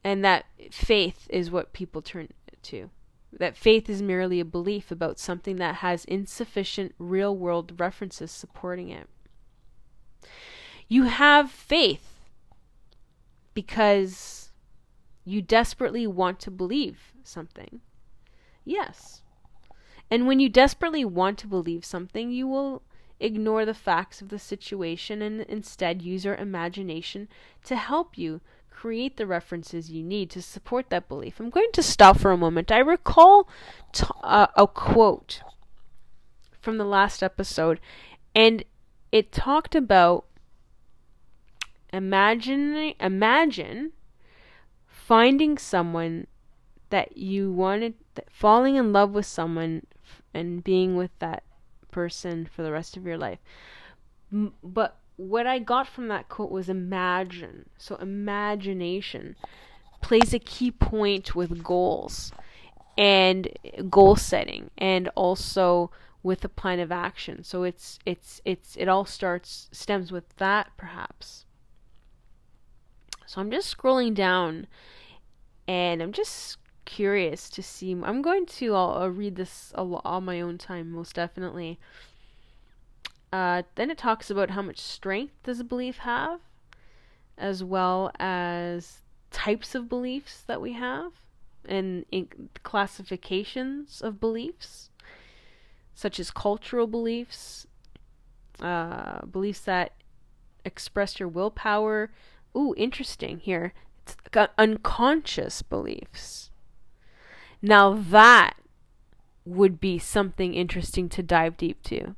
[0.04, 2.30] And that faith is what people turn
[2.64, 2.90] to
[3.34, 8.90] that faith is merely a belief about something that has insufficient real world references supporting
[8.90, 9.08] it.
[10.90, 12.20] You have faith
[13.54, 14.52] because
[15.24, 17.82] You desperately want to believe something.
[18.66, 19.22] Yes.
[20.10, 22.82] And when you desperately want to believe something, you will
[23.20, 27.28] ignore the facts of the situation and instead use your imagination
[27.64, 28.42] to help you
[28.82, 31.40] create the references you need to support that belief.
[31.40, 32.72] I'm going to stop for a moment.
[32.72, 33.48] I recall
[33.94, 35.44] t- uh, a quote
[36.60, 37.80] from the last episode,
[38.34, 38.64] and
[39.12, 40.26] it talked about
[41.94, 43.92] imagine imagine
[44.88, 46.26] finding someone
[46.90, 49.86] that you wanted that falling in love with someone
[50.34, 51.44] and being with that
[51.92, 53.40] person for the rest of your life.
[54.32, 57.70] But what I got from that quote was imagine.
[57.78, 59.36] So imagination
[60.02, 62.32] plays a key point with goals
[62.98, 63.48] and
[63.90, 65.92] goal setting and also
[66.24, 67.44] with a plan of action.
[67.44, 71.46] So it's it's it's it all starts stems with that perhaps.
[73.28, 74.66] So I'm just scrolling down
[75.68, 80.42] and I'm just curious to see I'm going to I'll, I'll read this on my
[80.42, 81.80] own time most definitely.
[83.32, 86.42] Uh, then it talks about how much strength does a belief have,
[87.38, 89.00] as well as
[89.32, 91.14] types of beliefs that we have,
[91.66, 92.06] and
[92.64, 94.90] classifications of beliefs,
[95.94, 97.68] such as cultural beliefs,
[98.62, 99.94] uh, beliefs that
[100.66, 102.12] express your willpower.
[102.56, 103.74] Ooh, interesting here.
[104.04, 106.50] It's got unconscious beliefs.
[107.62, 108.56] Now that
[109.46, 112.16] would be something interesting to dive deep to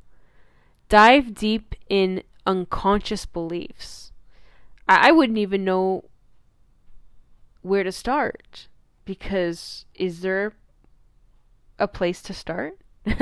[0.94, 4.12] dive deep in unconscious beliefs.
[4.88, 6.04] I, I wouldn't even know
[7.64, 8.68] where to start
[9.04, 10.54] because is there
[11.80, 12.78] a place to start?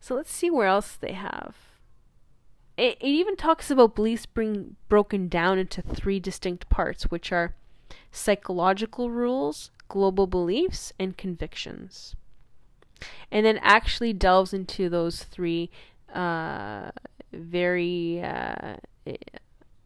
[0.00, 1.54] so let's see where else they have.
[2.76, 7.54] It, it even talks about beliefs being broken down into three distinct parts, which are
[8.10, 12.16] psychological rules, global beliefs, and convictions.
[13.30, 15.70] And then actually delves into those three
[16.14, 16.90] uh,
[17.32, 18.76] very, uh,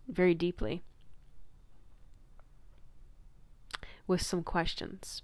[0.09, 0.83] very deeply
[4.07, 5.23] with some questions.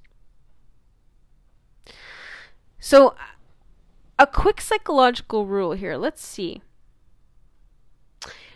[2.79, 3.15] So,
[4.19, 5.97] a quick psychological rule here.
[5.97, 6.63] Let's see.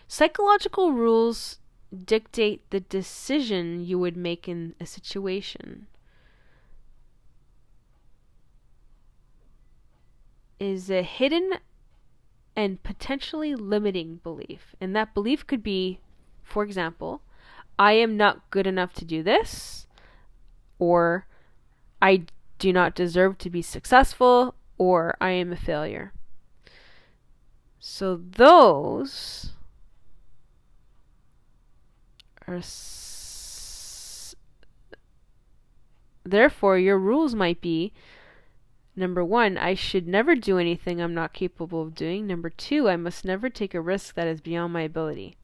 [0.09, 1.59] Psychological rules
[2.05, 5.87] dictate the decision you would make in a situation.
[10.59, 11.55] Is a hidden
[12.55, 14.75] and potentially limiting belief.
[14.81, 16.01] And that belief could be,
[16.43, 17.23] for example,
[17.79, 19.87] I am not good enough to do this,
[20.79, 21.27] or
[22.01, 22.25] I
[22.59, 26.13] do not deserve to be successful, or I am a failure.
[27.79, 29.53] So those
[32.47, 32.57] are.
[32.57, 34.37] S-
[36.25, 37.93] Therefore, your rules might be
[38.95, 42.27] Number one, I should never do anything I'm not capable of doing.
[42.27, 45.37] Number two, I must never take a risk that is beyond my ability.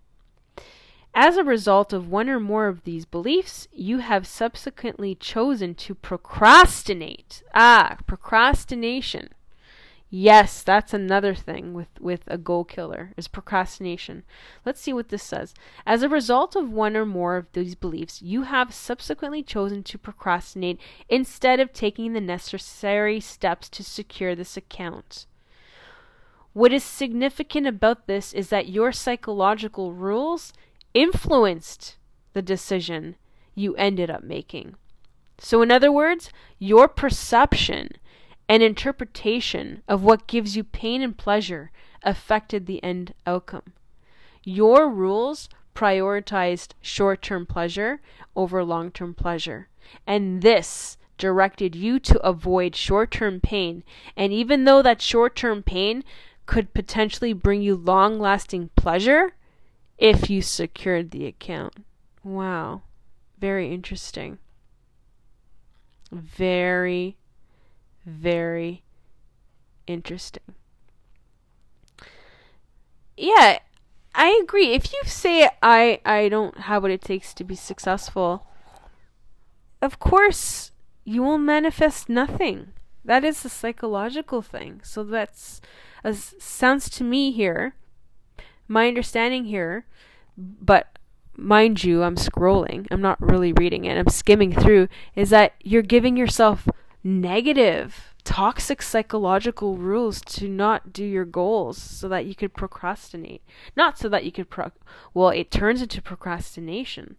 [1.15, 5.95] As a result of one or more of these beliefs, you have subsequently chosen to
[5.95, 7.43] procrastinate.
[7.55, 9.31] Ah, procrastination.
[10.11, 14.25] Yes, that's another thing with, with a goal killer is procrastination.
[14.65, 15.53] Let's see what this says.
[15.85, 19.99] As a result of one or more of these beliefs, you have subsequently chosen to
[19.99, 20.81] procrastinate
[21.11, 25.27] instead of taking the necessary steps to secure this account.
[26.55, 30.55] What is significant about this is that your psychological rules
[30.95, 31.97] influenced
[32.33, 33.17] the decision
[33.55, 34.75] you ended up making.
[35.39, 37.91] So, in other words, your perception
[38.49, 41.71] an interpretation of what gives you pain and pleasure
[42.03, 43.75] affected the end outcome.
[44.45, 48.01] Your rules prioritized short term pleasure
[48.35, 49.69] over long term pleasure,
[50.07, 53.85] and this directed you to avoid short term pain.
[54.17, 56.03] And even though that short term pain
[56.47, 59.35] could potentially bring you long lasting pleasure
[59.99, 61.75] if you secured the account.
[62.25, 62.83] Wow.
[63.39, 64.39] Very interesting.
[66.11, 67.17] Very
[68.09, 68.83] very
[69.87, 70.43] interesting.
[73.17, 73.59] Yeah,
[74.15, 74.73] I agree.
[74.73, 78.47] If you say I I don't have what it takes to be successful,
[79.83, 80.73] of course
[81.05, 82.73] you will manifest nothing.
[83.05, 84.81] That is a psychological thing.
[84.85, 85.61] So that's
[86.05, 87.75] as sounds to me here.
[88.71, 89.87] My understanding here,
[90.37, 90.99] but
[91.35, 92.87] mind you, I'm scrolling.
[92.91, 93.97] I'm not really reading it.
[93.97, 96.69] I'm skimming through is that you're giving yourself
[97.09, 103.43] negative, toxic psychological rules to not do your goals so that you could procrastinate.
[103.77, 104.71] Not so that you could pro
[105.15, 107.17] well, it turns into procrastination.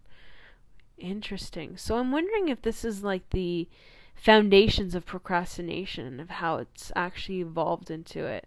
[0.96, 1.76] Interesting.
[1.76, 3.68] So I'm wondering if this is like the
[4.14, 8.46] foundations of procrastination, of how it's actually evolved into it.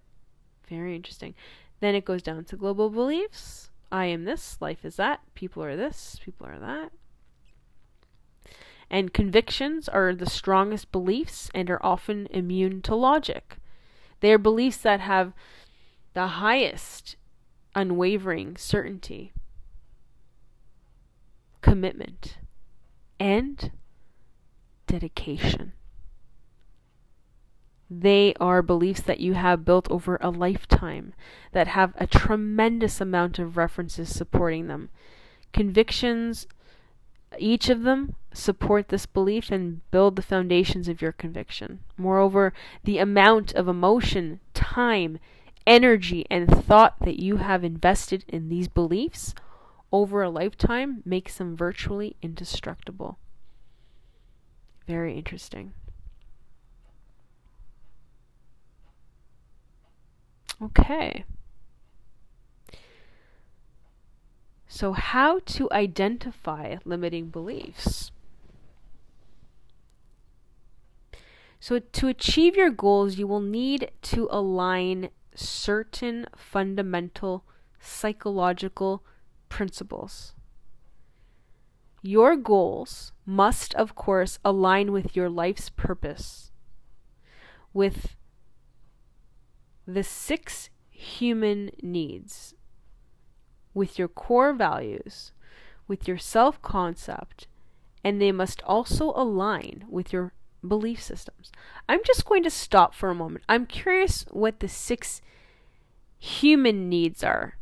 [0.69, 1.35] Very interesting.
[1.81, 3.69] Then it goes down to global beliefs.
[3.91, 6.91] I am this, life is that, people are this, people are that.
[8.89, 13.57] And convictions are the strongest beliefs and are often immune to logic.
[14.19, 15.33] They are beliefs that have
[16.13, 17.15] the highest
[17.75, 19.33] unwavering certainty,
[21.61, 22.37] commitment,
[23.19, 23.71] and
[24.85, 25.73] dedication.
[27.89, 31.13] They are beliefs that you have built over a lifetime
[31.51, 34.89] that have a tremendous amount of references supporting them.
[35.51, 36.47] Convictions,
[37.39, 41.79] each of them support this belief and build the foundations of your conviction.
[41.97, 42.53] Moreover,
[42.83, 45.19] the amount of emotion, time,
[45.65, 49.33] energy, and thought that you have invested in these beliefs
[49.91, 53.17] over a lifetime makes them virtually indestructible.
[54.87, 55.73] Very interesting.
[60.61, 61.25] Okay.
[64.75, 68.11] So, how to identify limiting beliefs?
[71.59, 77.43] So, to achieve your goals, you will need to align certain fundamental
[77.79, 79.03] psychological
[79.47, 80.33] principles.
[82.01, 86.51] Your goals must, of course, align with your life's purpose,
[87.73, 88.15] with
[89.85, 92.55] the six human needs,
[93.73, 95.31] with your core values,
[95.87, 97.47] with your self concept,
[98.03, 100.33] and they must also align with your
[100.65, 101.51] belief systems.
[101.87, 103.45] I'm just going to stop for a moment.
[103.49, 105.21] I'm curious what the six
[106.17, 107.57] human needs are.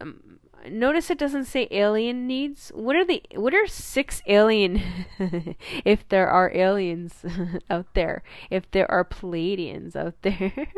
[0.00, 0.38] Um,
[0.68, 2.70] notice it doesn't say alien needs.
[2.74, 4.82] What are the what are six alien
[5.84, 7.24] if there are aliens
[7.70, 8.22] out there?
[8.50, 10.68] If there are Pleiadians out there?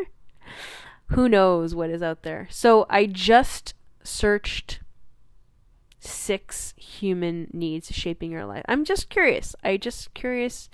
[1.09, 2.49] Who knows what is out there?
[2.51, 4.80] So I just searched
[6.00, 8.64] six human needs shaping your life.
[8.68, 9.55] I'm just curious.
[9.62, 10.68] I just curious.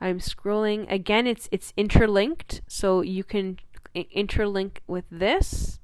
[0.00, 1.26] I'm scrolling again.
[1.26, 3.58] It's it's interlinked, so you can
[3.94, 5.78] interlink with this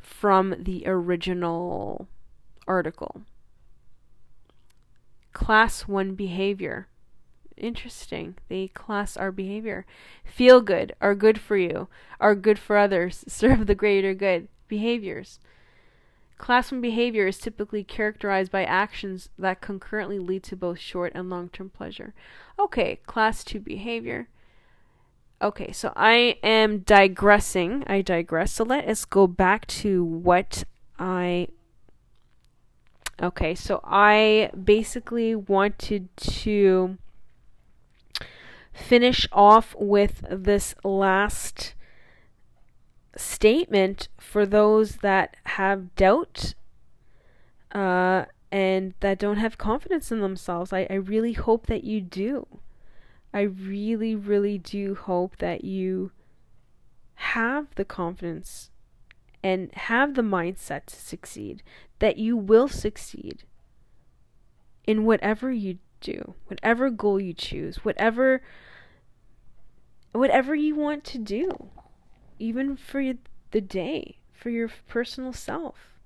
[0.00, 2.08] from the original
[2.66, 3.22] article.
[5.32, 6.88] Class 1 behavior.
[7.56, 8.36] Interesting.
[8.48, 9.84] They class our behavior.
[10.24, 11.88] Feel good, are good for you,
[12.20, 14.48] are good for others, serve the greater good.
[14.68, 15.38] Behaviors.
[16.38, 21.30] Class 1 behavior is typically characterized by actions that concurrently lead to both short and
[21.30, 22.12] long term pleasure.
[22.58, 24.28] Okay, class 2 behavior.
[25.40, 27.84] Okay, so I am digressing.
[27.86, 28.52] I digress.
[28.52, 30.64] So let us go back to what
[30.98, 31.48] I.
[33.22, 36.98] Okay, so I basically wanted to
[38.72, 41.74] finish off with this last
[43.16, 46.54] statement for those that have doubt
[47.72, 50.72] uh, and that don't have confidence in themselves.
[50.72, 52.46] I, I really hope that you do.
[53.32, 56.12] I really, really do hope that you
[57.14, 58.70] have the confidence
[59.42, 61.62] and have the mindset to succeed,
[61.98, 63.44] that you will succeed
[64.86, 68.42] in whatever you do, whatever goal you choose, whatever
[70.12, 71.68] whatever you want to do,
[72.38, 73.02] even for
[73.50, 75.98] the day, for your personal self.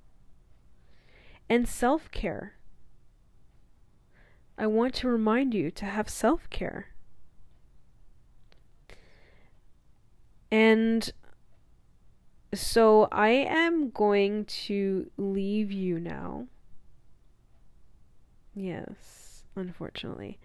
[1.49, 2.53] And self-care.
[4.57, 6.87] I want to remind you to have self-care.
[10.51, 11.11] And
[12.53, 16.47] so I am going to leave you now.
[18.53, 20.39] Yes, unfortunately.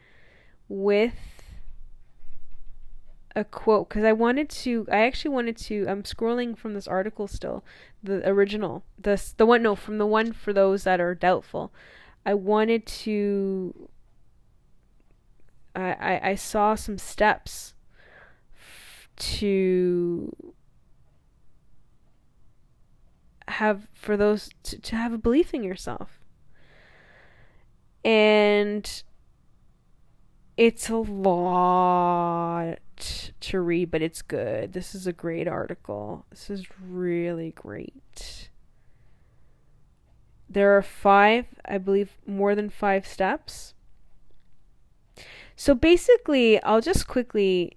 [0.69, 1.46] With
[3.37, 7.29] a quote because I wanted to I actually wanted to I'm scrolling from this article
[7.29, 7.63] still
[8.03, 11.71] the original the the one no from the one for those that are doubtful.
[12.25, 13.89] I wanted to
[15.77, 17.75] I I, I saw some steps
[19.17, 20.35] to
[23.49, 26.21] have for those to, to have a belief in yourself.
[28.03, 29.03] And
[30.57, 32.77] it's a lot
[33.41, 34.73] to read but it's good.
[34.73, 36.25] This is a great article.
[36.31, 38.51] This is really great.
[40.49, 43.75] There are five i believe more than five steps.
[45.57, 47.77] So basically i'll just quickly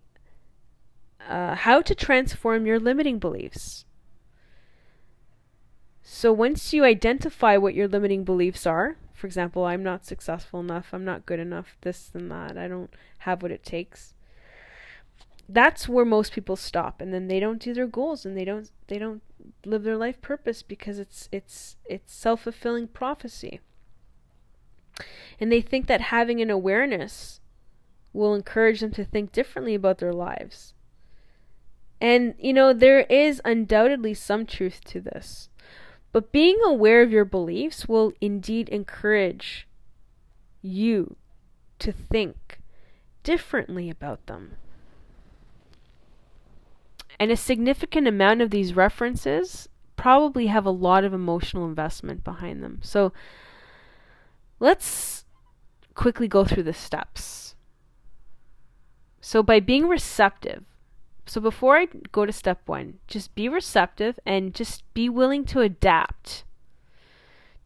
[1.28, 3.86] uh, how to transform your limiting beliefs.
[6.02, 10.94] So, once you identify what your limiting beliefs are, For example, I'm not successful enough,
[10.94, 12.90] I'm not good enough, this and that, I don't
[13.20, 14.14] have what it takes.
[15.50, 18.72] That's where most people stop and then they don't do their goals and they don't
[18.88, 19.22] they don't
[19.66, 23.60] live their life purpose because it's it's it's self-fulfilling prophecy.
[25.38, 27.42] And they think that having an awareness
[28.14, 30.74] will encourage them to think differently about their lives.
[32.00, 35.49] And, you know, there is undoubtedly some truth to this.
[36.12, 39.68] But being aware of your beliefs will indeed encourage
[40.62, 41.16] you
[41.80, 42.60] to think
[43.24, 44.58] differently about them.
[47.20, 52.64] And a significant amount of these references probably have a lot of emotional investment behind
[52.64, 52.80] them.
[52.82, 53.12] So
[54.60, 55.26] let's
[55.94, 57.56] quickly go through the steps.
[59.22, 60.64] So, by being receptive,
[61.30, 65.62] so before I go to step one, just be receptive and just be willing to
[65.62, 66.44] adapt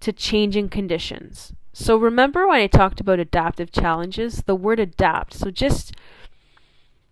[0.02, 1.54] to changing conditions.
[1.72, 5.34] So remember when I talked about adaptive challenges, the word adapt.
[5.34, 5.94] So just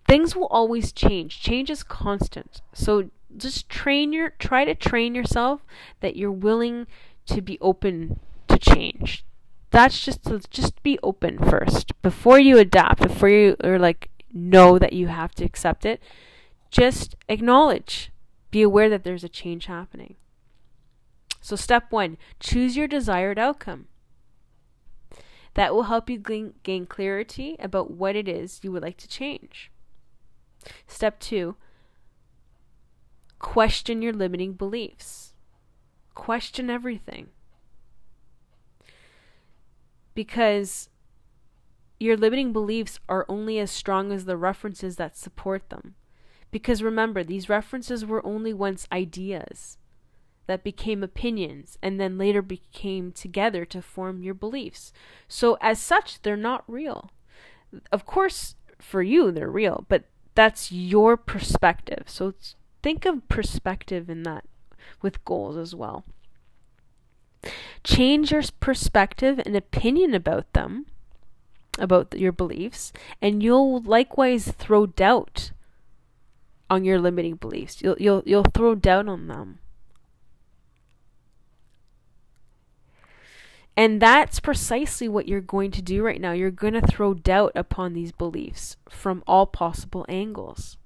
[0.09, 1.39] things will always change.
[1.39, 2.61] Change is constant.
[2.73, 5.61] So just train your try to train yourself
[6.01, 6.85] that you're willing
[7.27, 9.23] to be open to change.
[9.69, 14.77] That's just to just be open first before you adapt, before you are like know
[14.77, 16.01] that you have to accept it
[16.71, 18.11] just acknowledge,
[18.49, 20.15] be aware that there's a change happening.
[21.41, 23.87] So, step one choose your desired outcome.
[25.55, 29.07] That will help you gain, gain clarity about what it is you would like to
[29.07, 29.69] change.
[30.87, 31.55] Step two
[33.39, 35.33] question your limiting beliefs.
[36.13, 37.29] Question everything.
[40.13, 40.89] Because
[41.99, 45.95] your limiting beliefs are only as strong as the references that support them.
[46.51, 49.77] Because remember, these references were only once ideas
[50.47, 54.91] that became opinions and then later became together to form your beliefs.
[55.27, 57.11] So, as such, they're not real.
[57.91, 62.03] Of course, for you, they're real, but that's your perspective.
[62.07, 62.33] So,
[62.83, 64.43] think of perspective in that
[65.01, 66.03] with goals as well.
[67.83, 70.85] Change your perspective and opinion about them,
[71.79, 72.91] about your beliefs,
[73.21, 75.51] and you'll likewise throw doubt
[76.71, 77.81] on your limiting beliefs.
[77.81, 79.59] You'll you'll you'll throw doubt on them.
[83.75, 86.31] And that's precisely what you're going to do right now.
[86.31, 90.77] You're going to throw doubt upon these beliefs from all possible angles.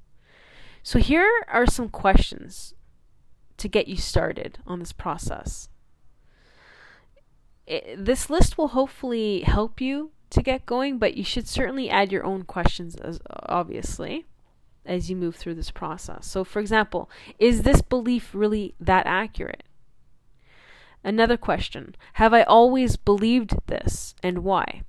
[0.81, 2.73] So, here are some questions
[3.57, 5.69] to get you started on this process.
[7.67, 12.11] It, this list will hopefully help you to get going, but you should certainly add
[12.11, 14.25] your own questions, as obviously
[14.85, 16.27] as you move through this process.
[16.27, 17.09] So, for example,
[17.39, 19.63] is this belief really that accurate?
[21.03, 24.81] Another question Have I always believed this and why?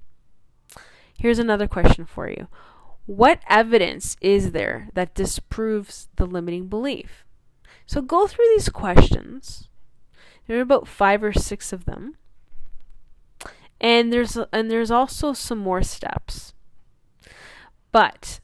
[1.18, 2.48] Here's another question for you
[3.06, 7.24] What evidence is there that disproves the limiting belief?
[7.86, 9.68] So, go through these questions.
[10.46, 12.16] There are about five or six of them.
[13.80, 16.54] And there's and there's also some more steps.
[17.92, 18.40] But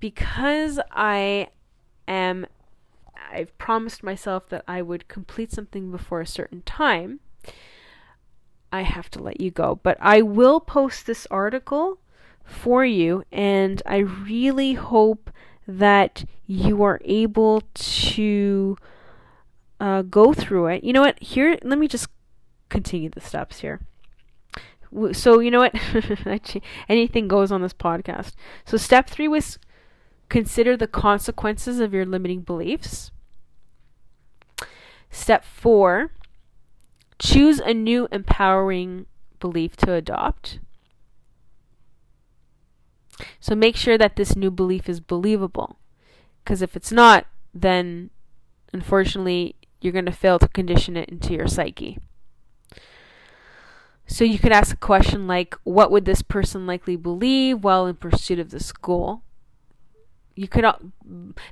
[0.00, 1.48] because I
[2.06, 2.46] am
[3.30, 7.20] I've promised myself that I would complete something before a certain time,
[8.72, 9.80] I have to let you go.
[9.82, 11.98] But I will post this article
[12.44, 15.30] for you, and I really hope
[15.66, 18.76] that you are able to
[19.80, 20.84] uh, go through it.
[20.84, 21.22] You know what?
[21.22, 22.08] Here, let me just
[22.68, 23.80] continue the steps here.
[25.12, 25.74] So, you know what?
[26.88, 28.32] Anything goes on this podcast.
[28.64, 29.58] So, step three was
[30.28, 33.10] Consider the consequences of your limiting beliefs.
[35.10, 36.12] Step four,
[37.18, 39.06] choose a new empowering
[39.40, 40.58] belief to adopt.
[43.40, 45.78] So make sure that this new belief is believable.
[46.44, 48.10] Because if it's not, then
[48.72, 51.98] unfortunately you're going to fail to condition it into your psyche.
[54.06, 57.96] So you could ask a question like, What would this person likely believe while in
[57.96, 59.22] pursuit of this goal?
[60.38, 60.64] You could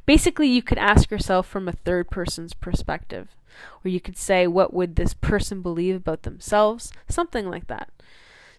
[0.06, 3.34] basically you could ask yourself from a third person's perspective
[3.84, 6.92] or you could say what would this person believe about themselves?
[7.08, 7.90] Something like that.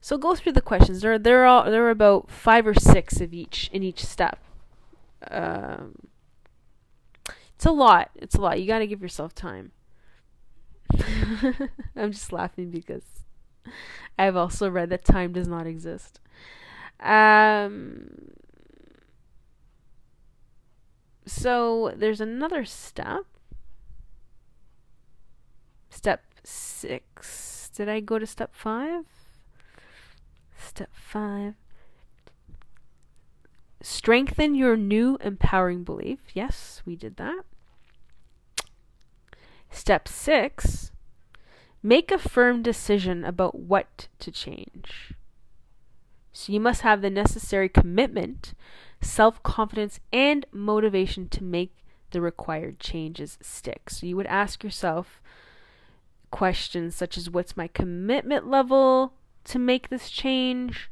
[0.01, 1.01] So go through the questions.
[1.01, 4.37] There there are there are about five or six of each in each step.
[5.31, 5.95] Um,
[7.55, 8.11] it's a lot.
[8.15, 8.59] It's a lot.
[8.59, 9.71] You got to give yourself time.
[11.95, 13.03] I'm just laughing because
[14.17, 16.19] i've also read that time does not exist.
[16.99, 18.36] Um
[21.27, 23.25] so there's another step.
[25.89, 27.69] Step six.
[27.75, 29.05] Did I go to step five?
[30.57, 31.53] Step five.
[33.81, 36.19] Strengthen your new empowering belief.
[36.33, 37.43] Yes, we did that.
[39.69, 40.91] Step six.
[41.83, 45.13] Make a firm decision about what to change.
[46.33, 48.53] So you must have the necessary commitment,
[49.01, 51.73] self confidence, and motivation to make
[52.11, 53.89] the required changes stick.
[53.89, 55.21] So you would ask yourself
[56.31, 59.13] questions such as What's my commitment level
[59.45, 60.89] to make this change?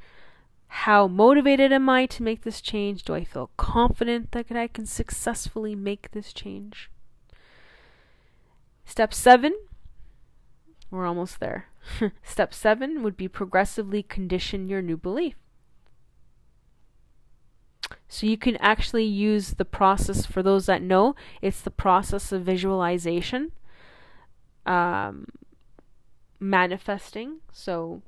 [0.68, 3.04] How motivated am I to make this change?
[3.04, 6.90] Do I feel confident that I can successfully make this change?
[8.86, 9.54] Step seven,
[10.92, 11.68] we're almost there.
[12.24, 15.36] Step seven would be progressively condition your new belief.
[18.08, 22.44] So you can actually use the process for those that know it's the process of
[22.44, 23.52] visualization,
[24.66, 25.28] um,
[26.40, 27.38] manifesting.
[27.52, 28.02] So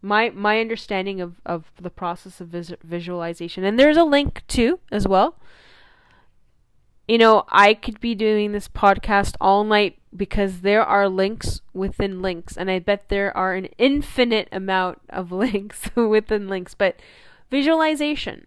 [0.00, 4.78] my my understanding of, of the process of vis- visualization, and there's a link too
[4.92, 5.36] as well.
[7.08, 12.22] You know, I could be doing this podcast all night because there are links within
[12.22, 16.74] links, and I bet there are an infinite amount of links within links.
[16.74, 17.00] But
[17.50, 18.46] visualization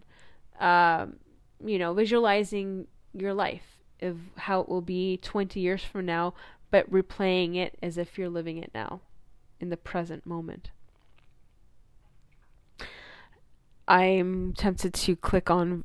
[0.62, 1.18] um,
[1.64, 6.34] you know, visualizing your life of how it will be 20 years from now,
[6.70, 9.02] but replaying it as if you're living it now
[9.60, 10.72] in the present moment.
[13.88, 15.84] I'm tempted to click on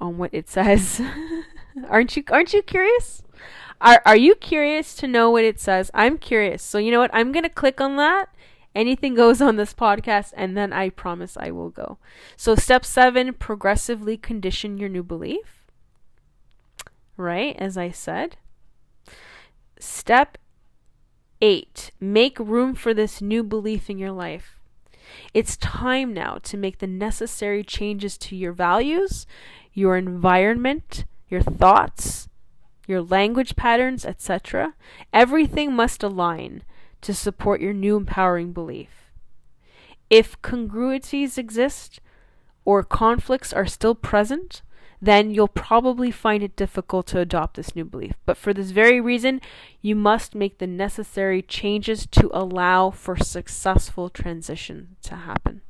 [0.00, 1.00] on what it says.
[1.88, 3.22] aren't you aren't you curious?
[3.80, 5.90] Are are you curious to know what it says?
[5.94, 6.62] I'm curious.
[6.62, 7.10] So you know what?
[7.12, 8.28] I'm going to click on that
[8.74, 11.98] anything goes on this podcast, and then I promise I will go.
[12.36, 15.66] So, step seven progressively condition your new belief.
[17.16, 18.36] Right, as I said.
[19.78, 20.38] Step
[21.42, 24.60] eight make room for this new belief in your life.
[25.34, 29.26] It's time now to make the necessary changes to your values,
[29.72, 32.28] your environment, your thoughts,
[32.86, 34.74] your language patterns, etc.
[35.12, 36.62] Everything must align
[37.02, 39.10] to support your new empowering belief.
[40.08, 42.00] If congruities exist
[42.64, 44.62] or conflicts are still present,
[45.02, 48.14] then you'll probably find it difficult to adopt this new belief.
[48.26, 49.40] But for this very reason,
[49.80, 55.62] you must make the necessary changes to allow for successful transition to happen.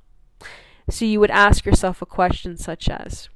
[0.88, 3.28] So you would ask yourself a question such as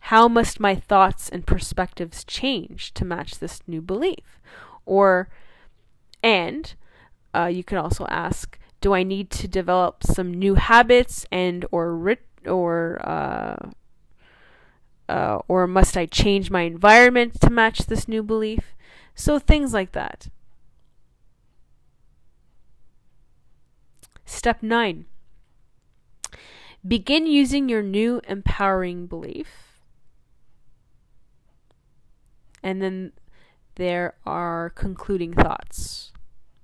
[0.00, 4.40] How must my thoughts and perspectives change to match this new belief?
[4.84, 5.28] Or
[6.26, 6.74] and
[7.32, 12.16] uh, you can also ask, do I need to develop some new habits and or
[12.44, 13.70] or uh,
[15.08, 18.74] uh, or must I change my environment to match this new belief?
[19.14, 20.26] So things like that.
[24.24, 25.06] Step 9.
[26.86, 29.78] Begin using your new empowering belief.
[32.64, 33.12] And then
[33.76, 36.12] there are concluding thoughts,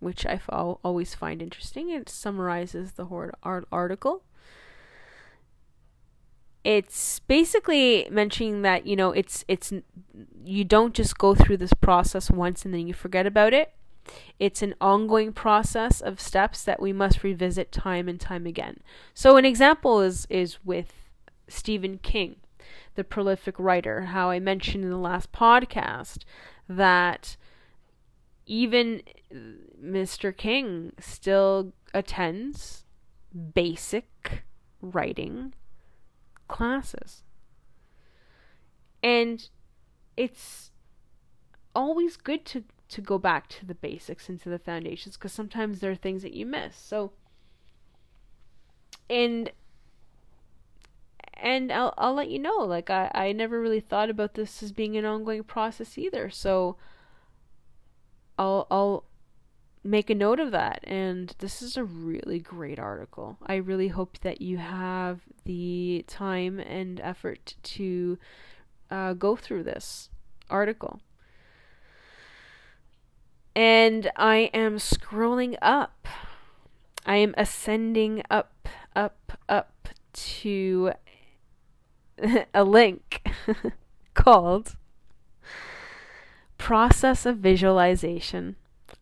[0.03, 1.88] which I always find interesting.
[1.90, 4.24] It summarizes the whole article.
[6.64, 9.72] It's basically mentioning that you know it's it's
[10.44, 13.72] you don't just go through this process once and then you forget about it.
[14.38, 18.80] It's an ongoing process of steps that we must revisit time and time again.
[19.14, 20.92] So an example is is with
[21.48, 22.36] Stephen King,
[22.94, 26.24] the prolific writer, how I mentioned in the last podcast
[26.68, 27.36] that
[28.47, 29.36] even uh,
[29.82, 30.36] Mr.
[30.36, 32.84] King still attends
[33.55, 34.45] basic
[34.80, 35.55] writing
[36.49, 37.22] classes.
[39.03, 39.49] And
[40.16, 40.70] it's
[41.74, 45.80] always good to to go back to the basics and to the foundations because sometimes
[45.80, 46.76] there are things that you miss.
[46.76, 47.12] So
[49.09, 49.51] and
[51.34, 52.59] and I'll I'll let you know.
[52.59, 56.30] Like I I never really thought about this as being an ongoing process either.
[56.30, 56.76] So
[58.43, 59.05] I'll I'll
[59.84, 60.80] make a note of that.
[60.82, 63.38] And this is a really great article.
[63.47, 68.18] I really hope that you have the time and effort to
[68.90, 70.11] uh, go through this
[70.51, 71.01] article.
[73.55, 76.09] And I am scrolling up.
[77.07, 80.93] I am ascending up, up, up to
[82.55, 83.28] a link
[84.14, 84.76] called
[86.62, 88.54] Process of Visualization.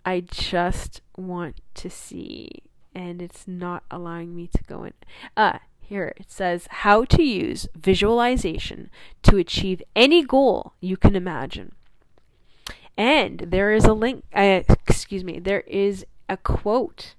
[0.02, 2.48] I just want to see,
[2.94, 4.94] and it's not allowing me to go in.
[5.36, 8.88] Uh, here it says how to use visualization
[9.24, 11.72] to achieve any goal you can imagine.
[12.96, 17.14] And there is a link, uh, excuse me, there is a quote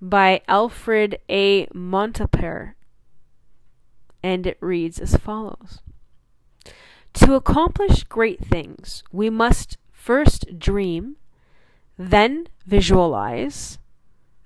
[0.00, 1.66] by Alfred A.
[1.74, 2.74] Montapert.
[4.22, 5.80] And it reads as follows
[7.14, 11.16] To accomplish great things, we must first dream,
[11.98, 13.78] then visualize,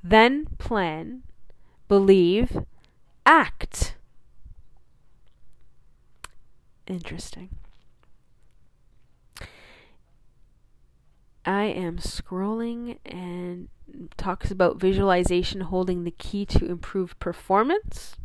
[0.03, 1.23] then plan,
[1.89, 2.59] believe,
[3.25, 3.97] act.
[6.87, 7.51] Interesting.
[11.47, 13.69] I am scrolling and
[14.17, 18.17] talks about visualization holding the key to improved performance.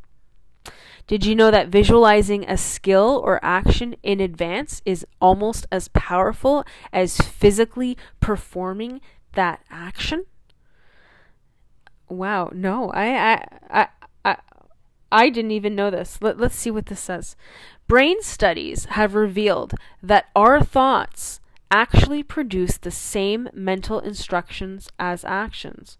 [1.07, 6.63] Did you know that visualizing a skill or action in advance is almost as powerful
[6.93, 9.01] as physically performing
[9.33, 10.25] that action?
[12.07, 13.87] Wow, no, I I
[14.23, 14.37] I
[15.11, 16.19] I, didn't even know this.
[16.21, 17.35] Let, let's see what this says.
[17.87, 21.39] Brain studies have revealed that our thoughts
[21.71, 25.97] actually produce the same mental instructions as actions.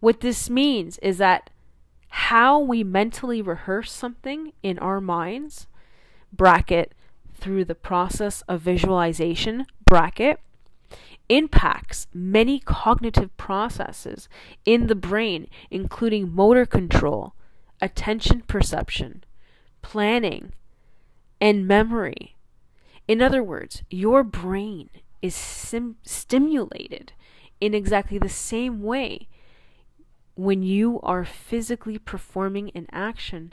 [0.00, 1.50] What this means is that
[2.10, 5.66] how we mentally rehearse something in our minds,
[6.32, 6.92] bracket,
[7.32, 10.40] through the process of visualization, bracket,
[11.28, 14.28] impacts many cognitive processes
[14.64, 17.34] in the brain, including motor control,
[17.80, 19.24] attention perception,
[19.80, 20.52] planning,
[21.40, 22.36] and memory.
[23.08, 24.90] In other words, your brain
[25.22, 27.12] is sim- stimulated
[27.60, 29.28] in exactly the same way
[30.40, 33.52] when you are physically performing an action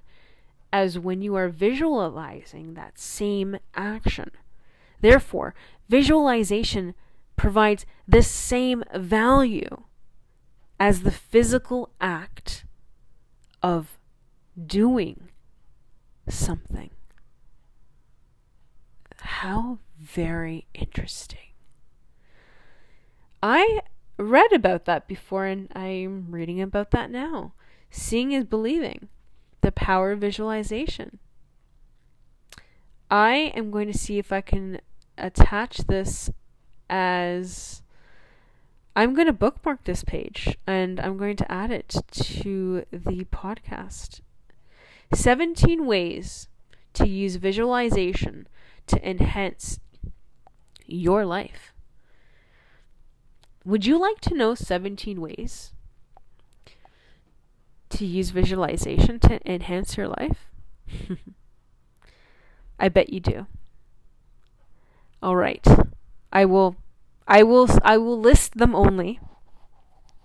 [0.72, 4.32] as when you are visualizing that same action.
[5.02, 5.54] Therefore,
[5.90, 6.96] visualization
[7.36, 9.84] provides the same value
[10.80, 12.64] as the physical act
[13.62, 14.00] of
[14.66, 15.28] doing
[16.30, 16.92] something.
[19.18, 21.52] How very interesting.
[23.44, 23.82] I
[24.18, 27.54] read about that before and I'm reading about that now.
[27.90, 29.10] Seeing is believing.
[29.62, 31.20] The power of visualization.
[33.10, 34.80] I am going to see if I can
[35.18, 36.30] attach this
[36.90, 37.82] as
[38.96, 44.22] I'm going to bookmark this page and I'm going to add it to the podcast.
[45.14, 46.48] 17 ways
[46.94, 48.48] to use visualization
[48.88, 49.80] to enhance
[50.86, 51.74] your life.
[53.68, 55.74] Would you like to know 17 ways
[57.90, 60.48] to use visualization to enhance your life?
[62.80, 63.46] I bet you do.
[65.22, 65.68] All right.
[66.32, 66.78] I will
[67.28, 69.20] I will I will list them only,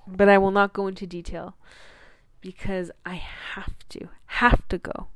[0.06, 1.56] but I will not go into detail
[2.40, 3.14] because I
[3.54, 4.08] have to.
[4.26, 5.08] Have to go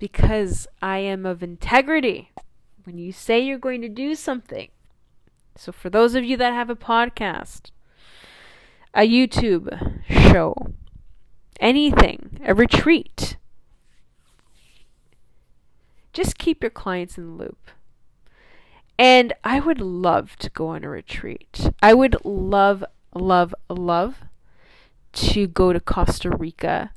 [0.00, 2.32] because I am of integrity.
[2.82, 4.70] When you say you're going to do something,
[5.58, 7.72] so for those of you that have a podcast,
[8.94, 10.54] a YouTube show,
[11.58, 13.36] anything, a retreat,
[16.12, 17.70] just keep your clients in the loop.
[18.96, 21.70] And I would love to go on a retreat.
[21.82, 24.22] I would love, love, love
[25.14, 26.92] to go to Costa Rica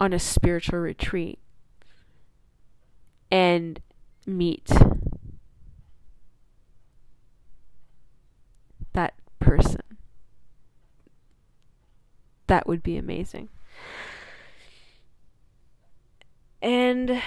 [0.00, 1.38] on a spiritual retreat
[3.30, 3.80] and
[4.26, 4.68] meet
[8.92, 9.82] that person.
[12.46, 13.48] That would be amazing.
[16.62, 17.22] And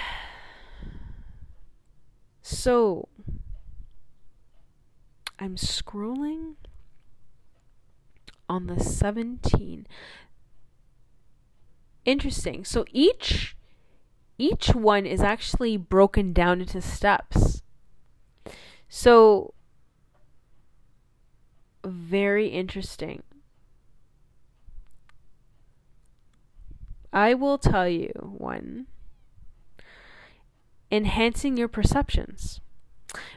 [2.42, 3.08] so
[5.40, 6.56] I'm scrolling
[8.50, 9.88] on the 17.
[12.06, 12.66] Interesting.
[12.66, 13.56] So each
[14.38, 17.62] each one is actually broken down into steps.
[18.90, 19.54] So,
[21.84, 23.24] very interesting.
[27.12, 28.88] I will tell you one
[30.92, 32.62] enhancing your perceptions.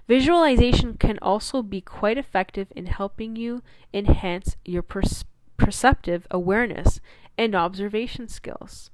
[0.07, 3.63] Visualization can also be quite effective in helping you
[3.95, 7.01] enhance your perceptive awareness
[7.39, 8.91] and observation skills.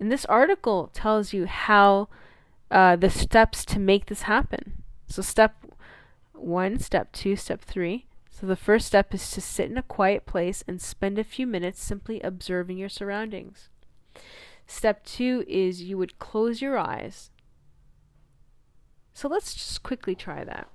[0.00, 2.08] And this article tells you how
[2.70, 4.82] uh, the steps to make this happen.
[5.06, 5.54] So, step
[6.32, 8.06] one, step two, step three.
[8.44, 11.46] So, the first step is to sit in a quiet place and spend a few
[11.46, 13.70] minutes simply observing your surroundings.
[14.66, 17.30] Step two is you would close your eyes.
[19.14, 20.68] So, let's just quickly try that.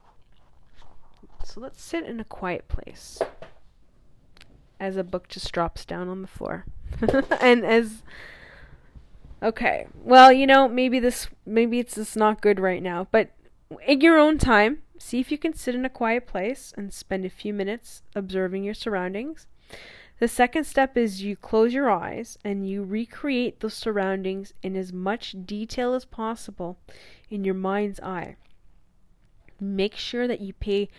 [1.45, 3.20] So, let's sit in a quiet place
[4.80, 6.65] as a book just drops down on the floor.
[7.39, 8.01] and as
[9.43, 9.86] Okay.
[10.03, 13.30] Well, you know, maybe this maybe it's just not good right now, but
[13.86, 17.26] in your own time, see if you can sit in a quiet place and spend
[17.26, 19.47] a few minutes observing your surroundings.
[20.20, 24.91] The second step is you close your eyes and you recreate the surroundings in as
[24.91, 26.78] much detail as possible
[27.30, 28.36] in your mind's eye.
[29.62, 30.89] Make sure that you pay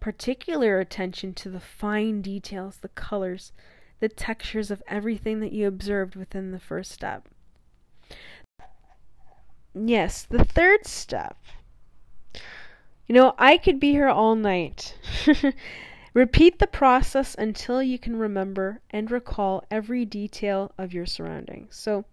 [0.00, 3.52] particular attention to the fine details, the colors,
[4.00, 7.28] the textures of everything that you observed within the first step.
[9.74, 11.36] Yes, the third step.
[13.10, 14.96] You know, I could be here all night.
[16.14, 21.74] Repeat the process until you can remember and recall every detail of your surroundings.
[21.74, 22.04] So,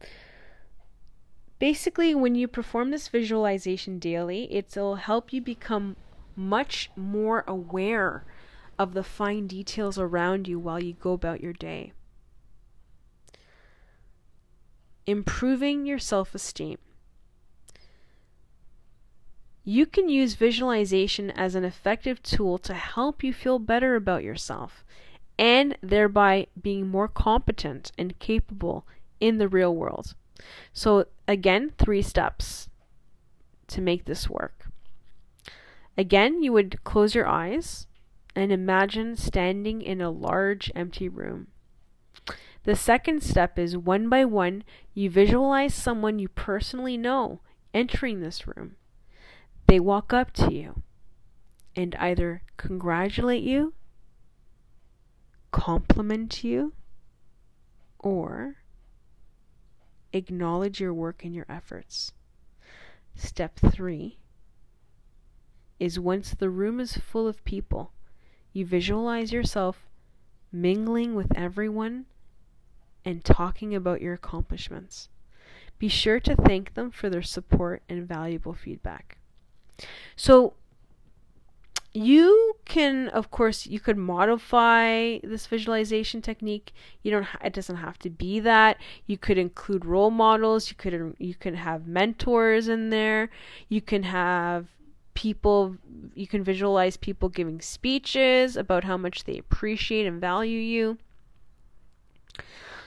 [1.59, 5.97] basically, when you perform this visualization daily, it'll help you become
[6.35, 8.25] much more aware
[8.79, 11.93] of the fine details around you while you go about your day.
[15.05, 16.79] Improving your self esteem.
[19.69, 24.85] You can use visualization as an effective tool to help you feel better about yourself
[25.37, 28.87] and thereby being more competent and capable
[29.19, 30.15] in the real world.
[30.71, 32.69] So, again, three steps
[33.67, 34.69] to make this work.
[35.97, 37.87] Again, you would close your eyes
[38.37, 41.47] and imagine standing in a large empty room.
[42.63, 44.63] The second step is one by one,
[44.93, 47.41] you visualize someone you personally know
[47.73, 48.77] entering this room.
[49.67, 50.81] They walk up to you
[51.75, 53.73] and either congratulate you,
[55.51, 56.73] compliment you,
[57.99, 58.55] or
[60.13, 62.13] acknowledge your work and your efforts.
[63.15, 64.17] Step three
[65.79, 67.91] is once the room is full of people,
[68.53, 69.87] you visualize yourself
[70.51, 72.05] mingling with everyone
[73.03, 75.09] and talking about your accomplishments.
[75.77, 79.16] Be sure to thank them for their support and valuable feedback.
[80.15, 80.53] So,
[81.97, 86.71] you can of course you could modify this visualization technique.
[87.01, 88.77] You don't it doesn't have to be that.
[89.07, 90.69] You could include role models.
[90.69, 93.31] You could you can have mentors in there.
[93.67, 94.67] You can have
[95.15, 95.77] people
[96.13, 100.99] you can visualize people giving speeches about how much they appreciate and value you.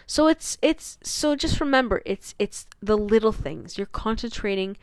[0.06, 3.76] So it's it's so just remember it's it's the little things.
[3.76, 4.76] You're concentrating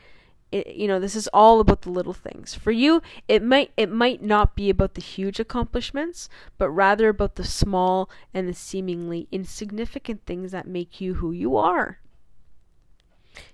[0.50, 2.54] it, you know this is all about the little things.
[2.54, 7.36] For you it might it might not be about the huge accomplishments but rather about
[7.36, 11.98] the small and the seemingly insignificant things that make you who you are.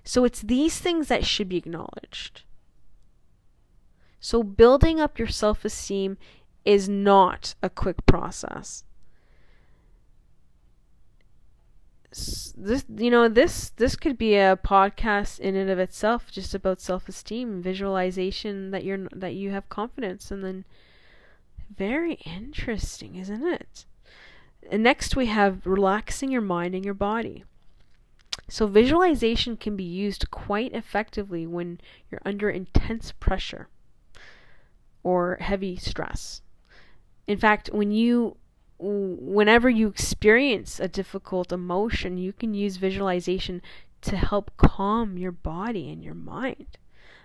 [0.03, 2.43] So it's these things that should be acknowledged.
[4.19, 6.17] So building up your self-esteem
[6.63, 8.83] is not a quick process.
[12.57, 16.79] This you know this this could be a podcast in and of itself just about
[16.79, 20.63] self-esteem, visualization that you're that you have confidence and then
[21.75, 23.85] very interesting, isn't it?
[24.71, 27.43] And next we have relaxing your mind and your body.
[28.47, 33.67] So visualization can be used quite effectively when you're under intense pressure
[35.03, 36.41] or heavy stress.
[37.27, 38.37] In fact, when you
[38.77, 43.61] whenever you experience a difficult emotion, you can use visualization
[44.01, 46.77] to help calm your body and your mind.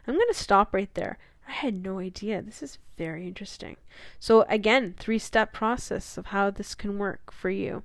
[0.07, 1.18] I'm going to stop right there.
[1.46, 2.42] I had no idea.
[2.42, 3.76] This is very interesting.
[4.18, 7.82] So again, three-step process of how this can work for you.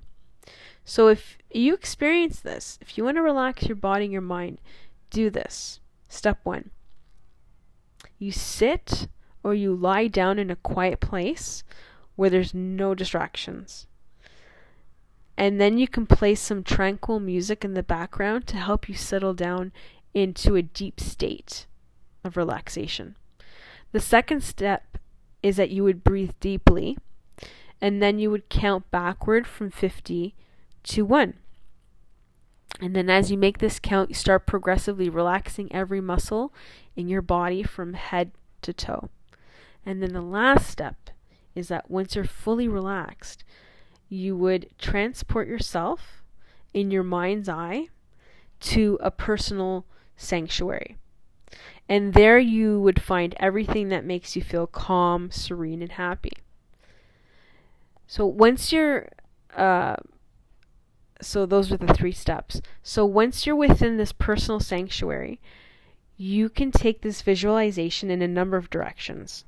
[0.84, 4.60] So if you experience this, if you want to relax your body and your mind,
[5.10, 5.80] do this.
[6.08, 6.70] Step 1.
[8.18, 9.08] You sit
[9.42, 11.64] or you lie down in a quiet place
[12.16, 13.86] where there's no distractions.
[15.38, 19.34] And then you can play some tranquil music in the background to help you settle
[19.34, 19.72] down
[20.14, 21.66] into a deep state
[22.24, 23.16] of relaxation.
[23.92, 24.98] The second step
[25.42, 26.96] is that you would breathe deeply
[27.80, 30.34] and then you would count backward from 50
[30.84, 31.34] to 1.
[32.80, 36.52] And then as you make this count, you start progressively relaxing every muscle
[36.94, 39.08] in your body from head to toe.
[39.84, 41.10] And then the last step
[41.56, 43.44] is that once you're fully relaxed,
[44.08, 46.22] you would transport yourself
[46.72, 47.88] in your mind's eye
[48.60, 49.86] to a personal
[50.16, 50.96] sanctuary.
[51.88, 56.32] And there you would find everything that makes you feel calm, serene, and happy.
[58.06, 59.08] So once you're,
[59.56, 59.96] uh,
[61.20, 62.60] so those are the three steps.
[62.82, 65.40] So once you're within this personal sanctuary,
[66.16, 69.44] you can take this visualization in a number of directions.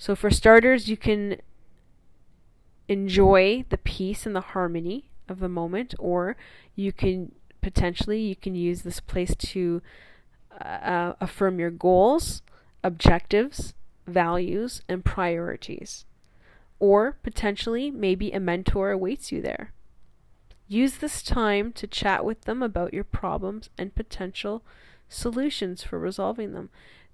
[0.00, 1.42] So for starters, you can
[2.88, 6.38] enjoy the peace and the harmony of the moment, or
[6.74, 9.82] you can potentially you can use this place to
[10.58, 12.40] uh, affirm your goals,
[12.82, 13.74] objectives,
[14.06, 16.06] values, and priorities.
[16.78, 19.74] Or potentially, maybe a mentor awaits you there.
[20.66, 24.62] Use this time to chat with them about your problems and potential
[25.10, 26.70] solutions for resolving them.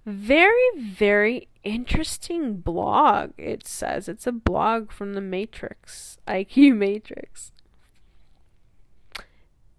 [0.06, 4.08] Very, very interesting blog, it says.
[4.08, 7.50] It's a blog from the Matrix, IQ Matrix.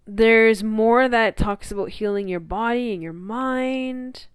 [0.06, 4.26] There's more that talks about healing your body and your mind.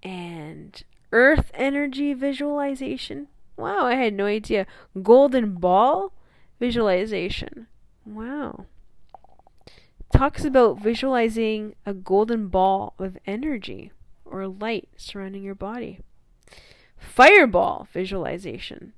[0.00, 0.80] And
[1.10, 3.26] earth energy visualization.
[3.56, 4.66] Wow, I had no idea.
[5.02, 6.12] Golden ball
[6.60, 7.66] visualization.
[8.04, 8.66] Wow.
[10.12, 13.90] Talks about visualizing a golden ball of energy
[14.24, 15.98] or light surrounding your body.
[16.96, 18.92] Fireball visualization.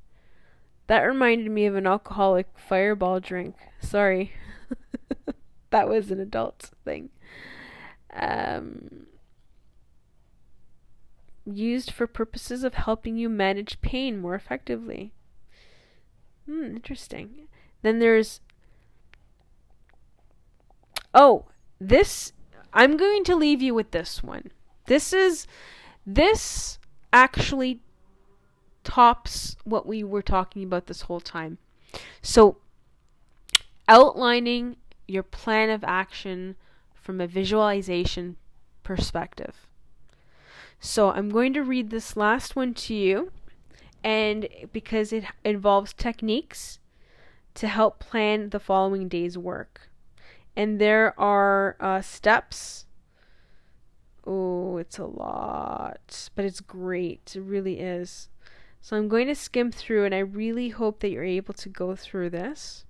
[0.88, 3.54] That reminded me of an alcoholic fireball drink.
[3.80, 4.32] Sorry.
[5.70, 7.08] that was an adult thing.
[8.12, 9.06] Um,
[11.46, 15.12] used for purposes of helping you manage pain more effectively.
[16.46, 17.48] Hmm, interesting.
[17.82, 18.40] Then there's.
[21.14, 21.46] Oh,
[21.80, 22.32] this.
[22.72, 24.50] I'm going to leave you with this one.
[24.86, 25.46] This is.
[26.06, 26.78] This
[27.12, 27.80] actually
[28.82, 31.56] tops what we were talking about this whole time.
[32.20, 32.58] So,
[33.88, 34.76] outlining
[35.08, 36.56] your plan of action
[36.94, 38.36] from a visualization
[38.82, 39.66] perspective.
[40.78, 43.32] So, I'm going to read this last one to you,
[44.02, 46.80] and because it involves techniques
[47.54, 49.88] to help plan the following day's work.
[50.56, 52.86] And there are uh, steps.
[54.26, 57.32] Oh, it's a lot, but it's great.
[57.34, 58.28] It really is.
[58.80, 61.96] So I'm going to skim through, and I really hope that you're able to go
[61.96, 62.84] through this.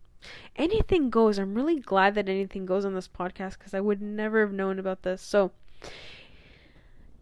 [0.56, 1.38] Anything goes.
[1.38, 4.78] I'm really glad that anything goes on this podcast because I would never have known
[4.78, 5.22] about this.
[5.22, 5.52] So,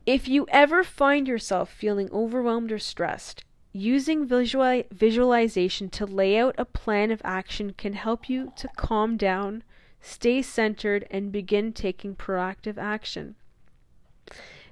[0.05, 6.55] if you ever find yourself feeling overwhelmed or stressed, Using visual- visualization to lay out
[6.59, 9.63] a plan of action can help you to calm down,
[10.03, 13.37] stay centered, and begin taking proactive action.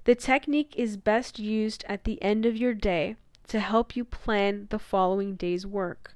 [0.05, 3.17] The technique is best used at the end of your day
[3.49, 6.15] to help you plan the following day's work.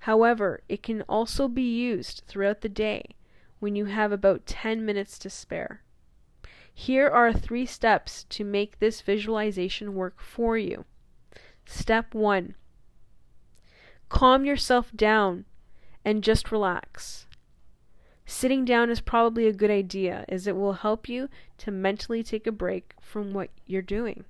[0.00, 3.14] However, it can also be used throughout the day
[3.58, 5.82] when you have about 10 minutes to spare.
[6.72, 10.84] Here are three steps to make this visualization work for you.
[11.64, 12.54] Step one
[14.08, 15.44] calm yourself down
[16.04, 17.25] and just relax.
[18.28, 22.44] Sitting down is probably a good idea as it will help you to mentally take
[22.46, 24.24] a break from what you're doing.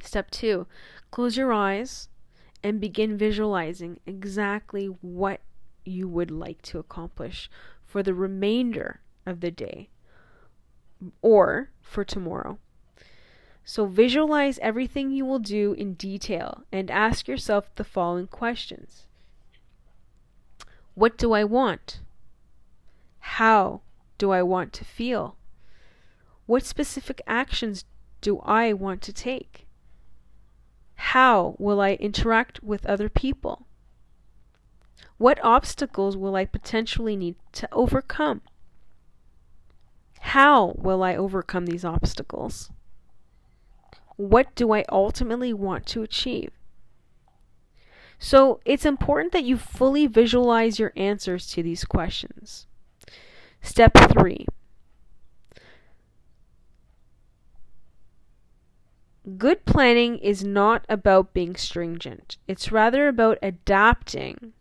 [0.00, 0.66] Step two
[1.10, 2.08] close your eyes
[2.62, 5.40] and begin visualizing exactly what
[5.84, 7.50] you would like to accomplish
[7.84, 9.88] for the remainder of the day
[11.22, 12.58] or for tomorrow.
[13.64, 19.06] So visualize everything you will do in detail and ask yourself the following questions
[20.94, 22.00] What do I want?
[23.24, 23.80] How
[24.18, 25.36] do I want to feel?
[26.46, 27.84] What specific actions
[28.20, 29.66] do I want to take?
[30.94, 33.66] How will I interact with other people?
[35.16, 38.42] What obstacles will I potentially need to overcome?
[40.20, 42.70] How will I overcome these obstacles?
[44.16, 46.52] What do I ultimately want to achieve?
[48.18, 52.66] So it's important that you fully visualize your answers to these questions.
[53.64, 54.46] Step three
[59.38, 64.52] Good planning is not about being stringent, it's rather about adapting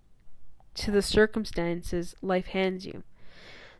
[0.76, 3.04] to the circumstances life hands you.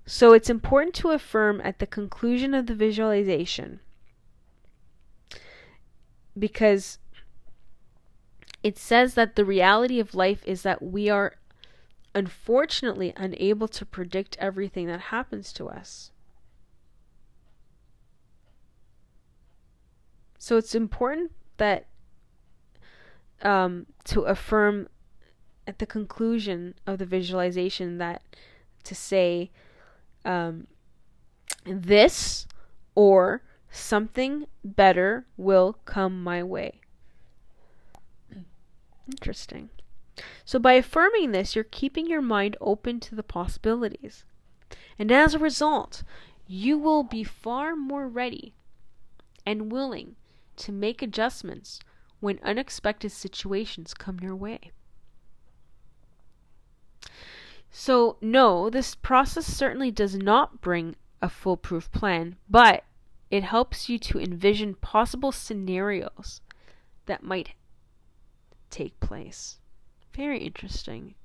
[0.06, 3.80] So it's important to affirm at the conclusion of the visualization
[6.38, 7.00] because
[8.62, 11.36] it says that the reality of life is that we are
[12.16, 16.12] unfortunately unable to predict everything that happens to us.
[20.38, 21.86] So it's important that
[23.42, 24.88] um, to affirm
[25.66, 28.22] at the conclusion of the visualization that
[28.84, 29.52] to say
[30.26, 30.68] um,
[31.66, 32.46] this
[32.96, 33.42] or
[33.72, 36.82] something better will come my way.
[39.10, 39.70] Interesting.
[40.46, 44.26] So, by affirming this, you're keeping your mind open to the possibilities.
[45.00, 46.04] And as a result,
[46.48, 48.54] you will be far more ready
[49.46, 50.16] and willing
[50.58, 51.80] to make adjustments
[52.20, 54.72] when unexpected situations come your way.
[57.70, 62.84] So, no, this process certainly does not bring a foolproof plan, but
[63.32, 66.42] it helps you to envision possible scenarios
[67.08, 67.56] that might
[68.70, 69.58] take place.
[70.16, 71.16] Very interesting.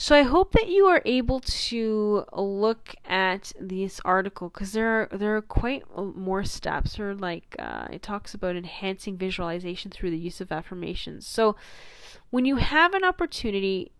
[0.00, 5.08] So I hope that you are able to look at this article because there are
[5.12, 6.98] there are quite more steps.
[6.98, 11.26] Or like uh, it talks about enhancing visualization through the use of affirmations.
[11.26, 11.54] So
[12.30, 13.92] when you have an opportunity,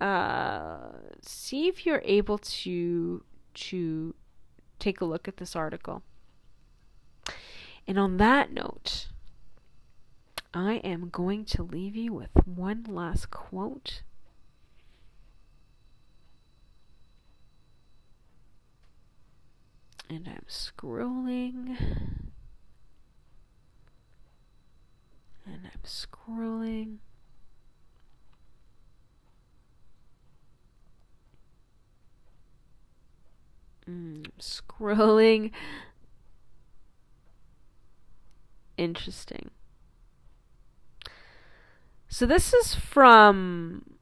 [0.00, 0.78] uh,
[1.20, 4.14] see if you're able to to
[4.78, 6.02] take a look at this article.
[7.86, 9.08] And on that note,
[10.54, 14.02] I am going to leave you with one last quote
[20.12, 21.78] and I'm scrolling.
[25.46, 26.98] And I'm scrolling.
[33.88, 35.50] Mm, scrolling.
[38.76, 39.50] Interesting.
[42.12, 43.96] So this is from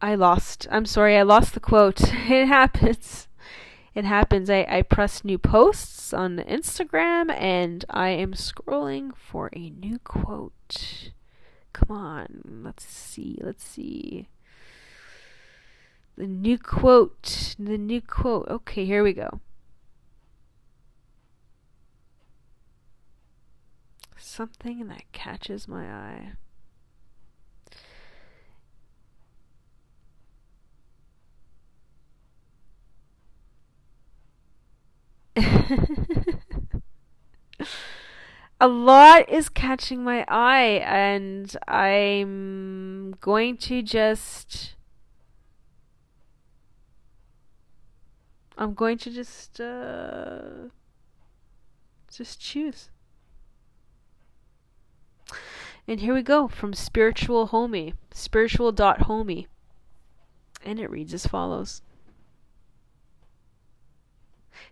[0.00, 0.68] I lost.
[0.70, 2.00] I'm sorry, I lost the quote.
[2.30, 3.26] It happens.
[3.92, 4.48] It happens.
[4.48, 11.10] I, I press new posts on Instagram and I am scrolling for a new quote.
[11.72, 12.62] Come on.
[12.62, 13.40] Let's see.
[13.42, 14.28] Let's see.
[16.16, 17.56] The new quote.
[17.58, 18.46] The new quote.
[18.48, 19.40] Okay, here we go.
[24.28, 26.32] Something that catches my eye.
[38.60, 44.74] a lot is catching my eye, and I'm going to just.
[48.58, 50.40] I'm going to just uh,
[52.10, 52.90] just choose.
[55.88, 59.46] And here we go from spiritual homie, spiritual dot homie,
[60.64, 61.82] and it reads as follows.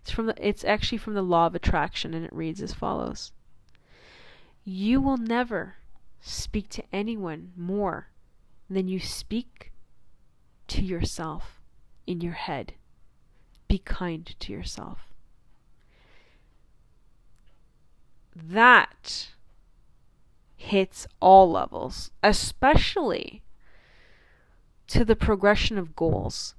[0.01, 3.31] It's from the, it's actually from the law of attraction and it reads as follows.
[4.63, 5.75] You will never
[6.19, 8.09] speak to anyone more
[8.69, 9.71] than you speak
[10.67, 11.61] to yourself
[12.07, 12.73] in your head.
[13.67, 14.99] Be kind to yourself.
[18.35, 19.29] That
[20.55, 23.43] hits all levels, especially
[24.87, 26.55] to the progression of goals.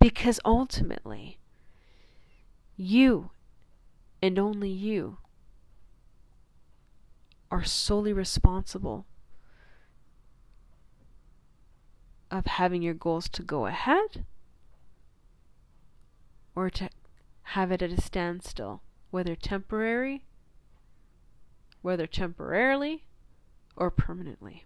[0.00, 1.38] Because ultimately,
[2.76, 3.30] you,
[4.22, 5.18] and only you,
[7.50, 9.06] are solely responsible
[12.30, 14.24] of having your goals to go ahead
[16.54, 16.90] or to
[17.42, 20.24] have it at a standstill, whether temporary,
[21.82, 23.04] whether temporarily
[23.76, 24.64] or permanently.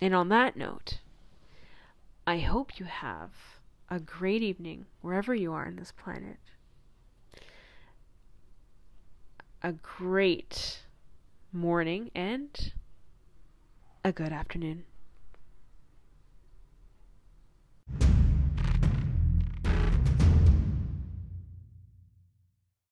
[0.00, 1.00] And on that note,
[2.26, 3.30] I hope you have
[3.88, 6.38] a great evening wherever you are on this planet.
[9.62, 10.80] A great
[11.52, 12.72] morning and
[14.04, 14.84] a good afternoon.